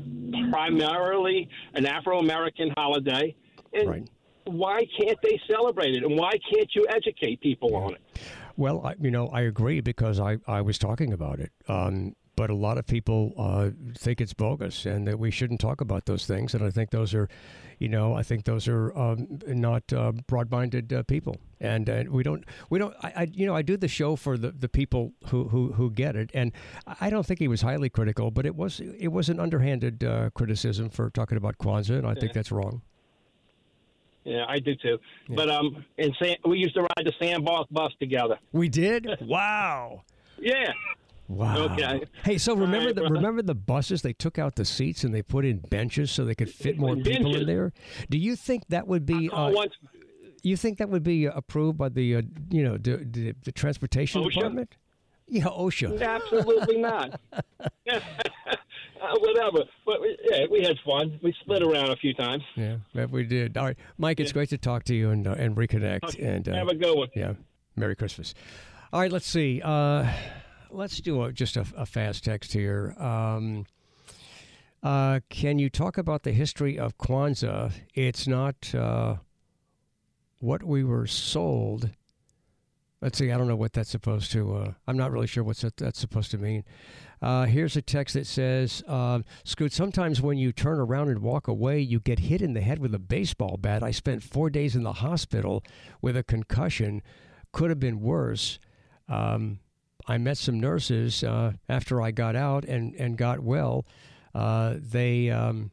primarily 0.50 1.48
an 1.74 1.86
Afro 1.86 2.18
American 2.18 2.72
holiday. 2.76 3.34
And 3.72 4.08
why 4.44 4.80
can't 4.98 5.18
they 5.22 5.40
celebrate 5.50 5.94
it? 5.94 6.04
And 6.04 6.16
why 6.16 6.32
can't 6.52 6.68
you 6.74 6.86
educate 6.88 7.40
people 7.40 7.74
on 7.76 7.94
it? 7.94 8.00
Well, 8.56 8.84
I, 8.84 8.94
you 9.00 9.10
know, 9.10 9.28
I 9.28 9.42
agree 9.42 9.80
because 9.80 10.20
I, 10.20 10.38
I 10.46 10.60
was 10.60 10.78
talking 10.78 11.12
about 11.12 11.40
it. 11.40 11.52
Um, 11.68 12.14
but 12.36 12.50
a 12.50 12.54
lot 12.54 12.78
of 12.78 12.86
people 12.86 13.34
uh, 13.36 13.70
think 13.96 14.20
it's 14.20 14.32
bogus 14.32 14.86
and 14.86 15.06
that 15.06 15.18
we 15.18 15.30
shouldn't 15.30 15.60
talk 15.60 15.80
about 15.80 16.06
those 16.06 16.26
things. 16.26 16.54
And 16.54 16.64
I 16.64 16.70
think 16.70 16.90
those 16.90 17.14
are, 17.14 17.28
you 17.78 17.88
know, 17.88 18.14
I 18.14 18.22
think 18.22 18.44
those 18.44 18.68
are 18.68 18.96
um, 18.96 19.40
not 19.46 19.92
uh, 19.92 20.12
broad-minded 20.26 20.92
uh, 20.92 21.02
people. 21.02 21.36
And 21.60 21.88
uh, 21.88 22.04
we 22.10 22.22
don't, 22.22 22.44
we 22.70 22.78
don't, 22.78 22.94
I, 23.02 23.12
I, 23.16 23.28
you 23.32 23.46
know, 23.46 23.54
I 23.54 23.62
do 23.62 23.76
the 23.76 23.88
show 23.88 24.16
for 24.16 24.38
the, 24.38 24.50
the 24.50 24.68
people 24.68 25.12
who, 25.26 25.48
who, 25.48 25.72
who 25.72 25.90
get 25.90 26.16
it. 26.16 26.30
And 26.32 26.52
I 27.00 27.10
don't 27.10 27.26
think 27.26 27.38
he 27.38 27.48
was 27.48 27.62
highly 27.62 27.90
critical, 27.90 28.30
but 28.30 28.46
it 28.46 28.56
was, 28.56 28.80
it 28.80 29.08
was 29.08 29.28
an 29.28 29.38
underhanded 29.38 30.02
uh, 30.02 30.30
criticism 30.30 30.88
for 30.88 31.10
talking 31.10 31.36
about 31.36 31.58
Kwanzaa. 31.58 31.98
And 31.98 32.06
I 32.06 32.14
think 32.14 32.32
that's 32.32 32.50
wrong. 32.50 32.82
Yeah, 34.24 34.44
I 34.48 34.60
do 34.60 34.74
too. 34.76 34.98
But 35.28 35.50
um, 35.50 35.84
and 35.98 36.14
San, 36.22 36.36
we 36.44 36.58
used 36.58 36.74
to 36.74 36.82
ride 36.82 37.04
the 37.04 37.12
Sandbox 37.20 37.68
bus 37.70 37.92
together. 37.98 38.38
We 38.52 38.68
did. 38.68 39.08
Wow. 39.22 40.02
Yeah. 40.38 40.72
Wow. 41.28 41.56
Okay. 41.72 42.02
Hey, 42.24 42.38
so 42.38 42.54
remember 42.56 42.86
right, 42.88 42.94
the 42.94 43.02
remember 43.02 43.42
the 43.42 43.54
buses? 43.54 44.02
They 44.02 44.12
took 44.12 44.38
out 44.38 44.56
the 44.56 44.64
seats 44.64 45.04
and 45.04 45.14
they 45.14 45.22
put 45.22 45.44
in 45.44 45.58
benches 45.58 46.10
so 46.10 46.24
they 46.24 46.34
could 46.34 46.50
fit 46.50 46.78
more 46.78 46.96
people 46.96 47.34
in 47.34 47.46
there. 47.46 47.72
Do 48.10 48.18
you 48.18 48.36
think 48.36 48.64
that 48.68 48.86
would 48.86 49.06
be? 49.06 49.30
Uh, 49.30 49.50
once- 49.50 49.74
you 50.42 50.56
think 50.56 50.78
that 50.78 50.88
would 50.88 51.04
be 51.04 51.26
approved 51.26 51.78
by 51.78 51.88
the 51.88 52.16
uh, 52.16 52.22
you 52.50 52.64
know 52.64 52.76
the, 52.76 52.96
the, 52.96 53.34
the 53.44 53.52
transportation 53.52 54.22
OSHA? 54.22 54.34
department? 54.34 54.76
Yeah, 55.28 55.44
OSHA. 55.44 56.02
Absolutely 56.02 56.78
not. 56.78 57.20
uh, 57.30 57.60
whatever. 59.18 59.60
But 59.86 60.00
we, 60.00 60.18
yeah, 60.24 60.46
we 60.50 60.62
had 60.62 60.76
fun. 60.84 61.18
We 61.22 61.34
split 61.40 61.62
around 61.62 61.90
a 61.90 61.96
few 61.96 62.12
times. 62.14 62.42
Yeah, 62.56 62.78
that 62.94 63.10
we 63.10 63.24
did. 63.24 63.56
All 63.56 63.66
right, 63.66 63.76
Mike, 63.98 64.20
it's 64.20 64.32
great 64.32 64.50
to 64.50 64.58
talk 64.58 64.84
to 64.84 64.94
you 64.94 65.10
and 65.10 65.26
uh, 65.26 65.32
and 65.38 65.56
reconnect. 65.56 66.04
Okay, 66.04 66.22
And 66.24 66.48
uh, 66.48 66.54
have 66.54 66.68
a 66.68 66.74
good 66.74 66.96
one. 66.96 67.08
Yeah, 67.14 67.34
Merry 67.76 67.96
Christmas. 67.96 68.34
All 68.92 69.00
right, 69.00 69.12
let's 69.12 69.26
see. 69.26 69.62
Uh, 70.72 70.76
let's 70.76 71.00
do 71.00 71.22
a, 71.22 71.32
just 71.32 71.56
a, 71.56 71.66
a 71.76 71.86
fast 71.86 72.24
text 72.24 72.52
here. 72.52 72.94
Um, 72.98 73.66
uh, 74.82 75.20
can 75.28 75.58
you 75.58 75.70
talk 75.70 75.98
about 75.98 76.22
the 76.22 76.32
history 76.32 76.78
of 76.78 76.98
Kwanzaa? 76.98 77.72
It's 77.94 78.26
not 78.26 78.74
uh, 78.74 79.16
what 80.38 80.62
we 80.62 80.82
were 80.82 81.06
sold. 81.06 81.90
Let's 83.00 83.18
see. 83.18 83.32
I 83.32 83.38
don't 83.38 83.48
know 83.48 83.56
what 83.56 83.72
that's 83.72 83.90
supposed 83.90 84.30
to. 84.32 84.54
Uh, 84.54 84.72
I'm 84.86 84.96
not 84.96 85.10
really 85.10 85.26
sure 85.26 85.44
that, 85.44 85.76
that's 85.76 85.98
supposed 85.98 86.30
to 86.32 86.38
mean. 86.38 86.64
Uh, 87.20 87.46
here's 87.46 87.76
a 87.76 87.82
text 87.82 88.14
that 88.14 88.26
says, 88.26 88.82
um, 88.86 89.24
"Scoot. 89.44 89.72
Sometimes 89.72 90.20
when 90.20 90.38
you 90.38 90.52
turn 90.52 90.78
around 90.78 91.08
and 91.08 91.20
walk 91.20 91.48
away, 91.48 91.80
you 91.80 91.98
get 91.98 92.20
hit 92.20 92.42
in 92.42 92.52
the 92.52 92.60
head 92.60 92.78
with 92.78 92.94
a 92.94 93.00
baseball 93.00 93.56
bat. 93.56 93.82
I 93.82 93.90
spent 93.90 94.22
four 94.22 94.50
days 94.50 94.76
in 94.76 94.84
the 94.84 94.94
hospital 94.94 95.64
with 96.00 96.16
a 96.16 96.22
concussion. 96.22 97.02
Could 97.52 97.70
have 97.70 97.80
been 97.80 98.00
worse." 98.00 98.60
Um, 99.08 99.58
I 100.06 100.18
met 100.18 100.38
some 100.38 100.58
nurses 100.60 101.22
uh, 101.24 101.52
after 101.68 102.00
I 102.00 102.10
got 102.10 102.36
out 102.36 102.64
and, 102.64 102.94
and 102.94 103.16
got 103.16 103.40
well. 103.40 103.86
Uh, 104.34 104.76
they 104.78 105.30
um, 105.30 105.70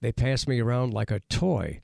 they 0.00 0.12
passed 0.12 0.48
me 0.48 0.60
around 0.60 0.94
like 0.94 1.10
a 1.10 1.20
toy. 1.28 1.80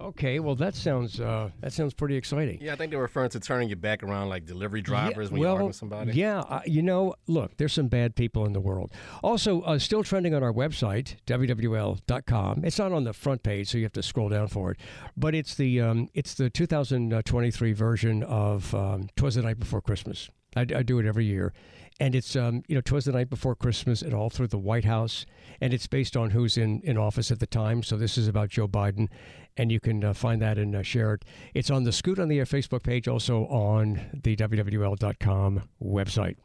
Okay, 0.00 0.40
well 0.40 0.56
that 0.56 0.74
sounds 0.74 1.20
uh, 1.20 1.50
that 1.60 1.72
sounds 1.72 1.94
pretty 1.94 2.16
exciting. 2.16 2.58
Yeah, 2.60 2.72
I 2.72 2.76
think 2.76 2.90
they're 2.90 3.00
referring 3.00 3.30
to 3.30 3.40
turning 3.40 3.68
your 3.68 3.76
back 3.76 4.02
around 4.02 4.30
like 4.30 4.44
delivery 4.44 4.80
drivers 4.80 5.28
Yeah, 5.28 5.32
when 5.32 5.40
well, 5.40 5.54
you're 5.56 5.64
with 5.66 5.76
somebody. 5.76 6.12
Yeah, 6.12 6.40
uh, 6.40 6.60
you 6.66 6.82
know, 6.82 7.14
look, 7.28 7.56
there's 7.56 7.72
some 7.72 7.88
bad 7.88 8.16
people 8.16 8.44
in 8.44 8.52
the 8.52 8.60
world. 8.60 8.90
Also, 9.22 9.60
uh, 9.62 9.78
still 9.78 10.02
trending 10.02 10.34
on 10.34 10.42
our 10.42 10.52
website, 10.52 11.16
wwl.com. 11.26 12.64
It's 12.64 12.78
not 12.78 12.92
on 12.92 13.04
the 13.04 13.12
front 13.12 13.42
page, 13.42 13.68
so 13.68 13.78
you 13.78 13.84
have 13.84 13.92
to 13.92 14.02
scroll 14.02 14.28
down 14.28 14.48
for 14.48 14.72
it. 14.72 14.80
But 15.16 15.34
it's 15.34 15.54
the 15.54 15.80
um, 15.80 16.08
it's 16.14 16.34
the 16.34 16.50
2023 16.50 17.72
version 17.72 18.22
of 18.24 18.74
um, 18.74 19.08
"Twas 19.14 19.36
the 19.36 19.42
Night 19.42 19.60
Before 19.60 19.80
Christmas." 19.80 20.30
I, 20.56 20.60
I 20.62 20.82
do 20.82 20.98
it 20.98 21.06
every 21.06 21.24
year, 21.24 21.52
and 22.00 22.14
it's 22.14 22.36
um, 22.36 22.62
you 22.68 22.74
know 22.74 22.80
"Twas 22.80 23.04
the 23.04 23.12
Night 23.12 23.30
Before 23.30 23.54
Christmas" 23.54 24.02
and 24.02 24.14
all 24.14 24.30
through 24.30 24.48
the 24.48 24.58
White 24.58 24.84
House, 24.84 25.26
and 25.60 25.72
it's 25.72 25.86
based 25.86 26.16
on 26.16 26.30
who's 26.30 26.56
in 26.56 26.80
in 26.82 26.96
office 26.96 27.30
at 27.30 27.40
the 27.40 27.46
time. 27.46 27.82
So 27.82 27.96
this 27.96 28.18
is 28.18 28.28
about 28.28 28.50
Joe 28.50 28.68
Biden, 28.68 29.08
and 29.56 29.70
you 29.70 29.80
can 29.80 30.04
uh, 30.04 30.12
find 30.12 30.40
that 30.42 30.58
and 30.58 30.74
uh, 30.74 30.82
share 30.82 31.14
it. 31.14 31.24
It's 31.54 31.70
on 31.70 31.84
the 31.84 31.92
Scoot 31.92 32.18
on 32.18 32.28
the 32.28 32.38
Air 32.38 32.44
Facebook 32.44 32.82
page, 32.82 33.08
also 33.08 33.46
on 33.46 34.20
the 34.22 34.36
wwl.com 34.36 35.62
website. 35.82 36.36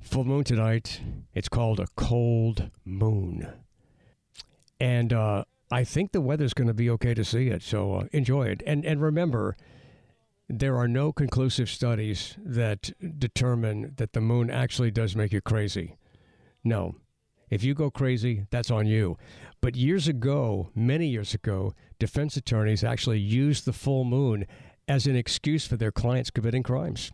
Full 0.00 0.24
moon 0.24 0.44
tonight. 0.44 1.00
It's 1.34 1.48
called 1.48 1.80
a 1.80 1.86
cold 1.96 2.70
moon. 2.84 3.48
And 4.78 5.12
uh, 5.12 5.44
I 5.70 5.82
think 5.84 6.12
the 6.12 6.20
weather's 6.20 6.54
going 6.54 6.68
to 6.68 6.74
be 6.74 6.90
okay 6.90 7.14
to 7.14 7.24
see 7.24 7.48
it. 7.48 7.62
So 7.62 7.94
uh, 7.94 8.04
enjoy 8.12 8.48
it. 8.48 8.62
And, 8.66 8.84
and 8.84 9.00
remember, 9.00 9.56
there 10.48 10.76
are 10.76 10.88
no 10.88 11.12
conclusive 11.12 11.68
studies 11.68 12.36
that 12.44 12.92
determine 13.18 13.94
that 13.96 14.12
the 14.12 14.20
moon 14.20 14.50
actually 14.50 14.90
does 14.90 15.16
make 15.16 15.32
you 15.32 15.40
crazy. 15.40 15.96
No. 16.62 16.96
If 17.50 17.62
you 17.62 17.74
go 17.74 17.90
crazy, 17.90 18.46
that's 18.50 18.70
on 18.70 18.86
you. 18.86 19.16
But 19.60 19.76
years 19.76 20.08
ago, 20.08 20.70
many 20.74 21.06
years 21.06 21.34
ago, 21.34 21.74
defense 21.98 22.36
attorneys 22.36 22.84
actually 22.84 23.20
used 23.20 23.64
the 23.64 23.72
full 23.72 24.04
moon 24.04 24.46
as 24.88 25.06
an 25.06 25.16
excuse 25.16 25.66
for 25.66 25.76
their 25.76 25.92
clients 25.92 26.30
committing 26.30 26.62
crimes. 26.62 27.12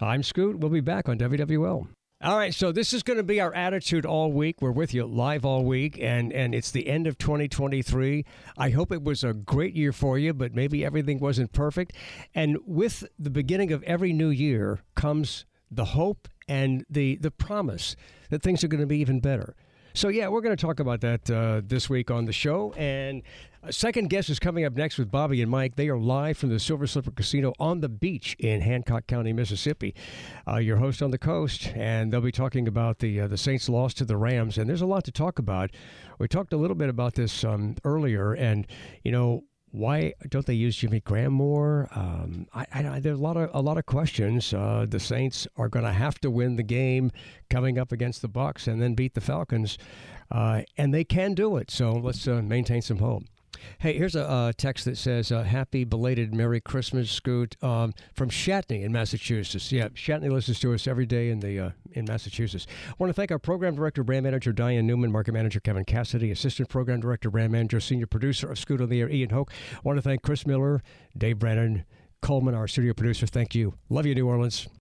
I'm 0.00 0.22
Scoot. 0.22 0.58
We'll 0.58 0.70
be 0.70 0.80
back 0.80 1.08
on 1.08 1.18
WWL. 1.18 1.86
All 2.22 2.38
right, 2.38 2.54
so 2.54 2.72
this 2.72 2.92
is 2.92 3.02
going 3.02 3.16
to 3.18 3.24
be 3.24 3.40
our 3.40 3.52
attitude 3.52 4.06
all 4.06 4.32
week. 4.32 4.62
We're 4.62 4.70
with 4.70 4.94
you 4.94 5.04
live 5.04 5.44
all 5.44 5.64
week, 5.64 5.98
and, 6.00 6.32
and 6.32 6.54
it's 6.54 6.70
the 6.70 6.86
end 6.86 7.06
of 7.06 7.18
2023. 7.18 8.24
I 8.56 8.70
hope 8.70 8.92
it 8.92 9.02
was 9.02 9.24
a 9.24 9.34
great 9.34 9.74
year 9.74 9.92
for 9.92 10.16
you, 10.16 10.32
but 10.32 10.54
maybe 10.54 10.84
everything 10.84 11.18
wasn't 11.18 11.52
perfect. 11.52 11.92
And 12.34 12.58
with 12.64 13.04
the 13.18 13.30
beginning 13.30 13.72
of 13.72 13.82
every 13.82 14.12
new 14.12 14.30
year 14.30 14.80
comes 14.94 15.44
the 15.70 15.86
hope 15.86 16.28
and 16.48 16.86
the, 16.88 17.16
the 17.16 17.32
promise 17.32 17.96
that 18.30 18.42
things 18.42 18.62
are 18.64 18.68
going 18.68 18.80
to 18.80 18.86
be 18.86 18.98
even 18.98 19.20
better. 19.20 19.54
So, 19.92 20.08
yeah, 20.08 20.28
we're 20.28 20.40
going 20.40 20.56
to 20.56 20.60
talk 20.60 20.80
about 20.80 21.02
that 21.02 21.30
uh, 21.30 21.62
this 21.64 21.90
week 21.90 22.10
on 22.10 22.24
the 22.24 22.32
show. 22.32 22.72
And 22.72 23.22
a 23.66 23.72
second 23.72 24.10
guest 24.10 24.28
is 24.28 24.38
coming 24.38 24.64
up 24.64 24.74
next 24.74 24.98
with 24.98 25.10
Bobby 25.10 25.40
and 25.40 25.50
Mike. 25.50 25.76
They 25.76 25.88
are 25.88 25.96
live 25.96 26.36
from 26.36 26.50
the 26.50 26.60
Silver 26.60 26.86
Slipper 26.86 27.12
Casino 27.12 27.54
on 27.58 27.80
the 27.80 27.88
beach 27.88 28.36
in 28.38 28.60
Hancock 28.60 29.06
County, 29.06 29.32
Mississippi. 29.32 29.94
Uh, 30.46 30.56
your 30.56 30.76
host 30.76 31.00
on 31.02 31.10
the 31.10 31.18
coast, 31.18 31.72
and 31.74 32.12
they'll 32.12 32.20
be 32.20 32.32
talking 32.32 32.68
about 32.68 32.98
the 32.98 33.22
uh, 33.22 33.26
the 33.26 33.38
Saints' 33.38 33.68
loss 33.68 33.94
to 33.94 34.04
the 34.04 34.16
Rams. 34.16 34.58
And 34.58 34.68
there's 34.68 34.82
a 34.82 34.86
lot 34.86 35.04
to 35.04 35.12
talk 35.12 35.38
about. 35.38 35.70
We 36.18 36.28
talked 36.28 36.52
a 36.52 36.56
little 36.56 36.74
bit 36.74 36.88
about 36.90 37.14
this 37.14 37.42
um, 37.42 37.76
earlier, 37.84 38.34
and 38.34 38.66
you 39.02 39.12
know 39.12 39.44
why 39.70 40.12
don't 40.28 40.46
they 40.46 40.54
use 40.54 40.76
Jimmy 40.76 41.00
Graham 41.00 41.32
more? 41.32 41.88
Um, 41.94 42.46
I, 42.54 42.66
I, 42.72 43.00
there's 43.00 43.18
a 43.18 43.22
lot 43.22 43.36
of 43.36 43.50
a 43.54 43.62
lot 43.62 43.78
of 43.78 43.86
questions. 43.86 44.52
Uh, 44.52 44.84
the 44.88 45.00
Saints 45.00 45.48
are 45.56 45.68
going 45.68 45.86
to 45.86 45.92
have 45.92 46.20
to 46.20 46.30
win 46.30 46.56
the 46.56 46.62
game 46.62 47.10
coming 47.48 47.78
up 47.78 47.92
against 47.92 48.20
the 48.20 48.28
Bucs 48.28 48.68
and 48.68 48.82
then 48.82 48.94
beat 48.94 49.14
the 49.14 49.20
Falcons, 49.22 49.78
uh, 50.30 50.62
and 50.76 50.92
they 50.92 51.04
can 51.04 51.32
do 51.32 51.56
it. 51.56 51.70
So 51.70 51.92
let's 51.92 52.28
uh, 52.28 52.42
maintain 52.42 52.82
some 52.82 52.98
hope. 52.98 53.24
Hey, 53.78 53.96
here's 53.96 54.14
a 54.14 54.28
uh, 54.28 54.52
text 54.56 54.84
that 54.84 54.96
says, 54.96 55.30
uh, 55.32 55.42
Happy 55.42 55.84
belated 55.84 56.34
Merry 56.34 56.60
Christmas, 56.60 57.10
Scoot, 57.10 57.56
um, 57.62 57.94
from 58.12 58.30
Shatney 58.30 58.82
in 58.82 58.92
Massachusetts. 58.92 59.70
Yeah, 59.72 59.88
Shatney 59.88 60.30
listens 60.30 60.60
to 60.60 60.74
us 60.74 60.86
every 60.86 61.06
day 61.06 61.30
in 61.30 61.40
the 61.40 61.58
uh, 61.58 61.70
in 61.92 62.04
Massachusetts. 62.04 62.66
I 62.88 62.94
want 62.98 63.10
to 63.10 63.14
thank 63.14 63.30
our 63.30 63.38
program 63.38 63.74
director, 63.74 64.02
brand 64.02 64.24
manager 64.24 64.52
Diane 64.52 64.86
Newman, 64.86 65.12
market 65.12 65.32
manager 65.32 65.60
Kevin 65.60 65.84
Cassidy, 65.84 66.30
assistant 66.30 66.68
program 66.68 67.00
director, 67.00 67.30
brand 67.30 67.52
manager, 67.52 67.80
senior 67.80 68.06
producer 68.06 68.50
of 68.50 68.58
Scoot 68.58 68.80
on 68.80 68.88
the 68.88 69.00
Air, 69.00 69.10
Ian 69.10 69.30
Hoke. 69.30 69.52
I 69.72 69.80
want 69.82 69.98
to 69.98 70.02
thank 70.02 70.22
Chris 70.22 70.46
Miller, 70.46 70.82
Dave 71.16 71.38
Brennan, 71.38 71.84
Coleman, 72.22 72.54
our 72.54 72.68
studio 72.68 72.92
producer. 72.94 73.26
Thank 73.26 73.54
you. 73.54 73.74
Love 73.88 74.06
you, 74.06 74.14
New 74.14 74.26
Orleans. 74.26 74.68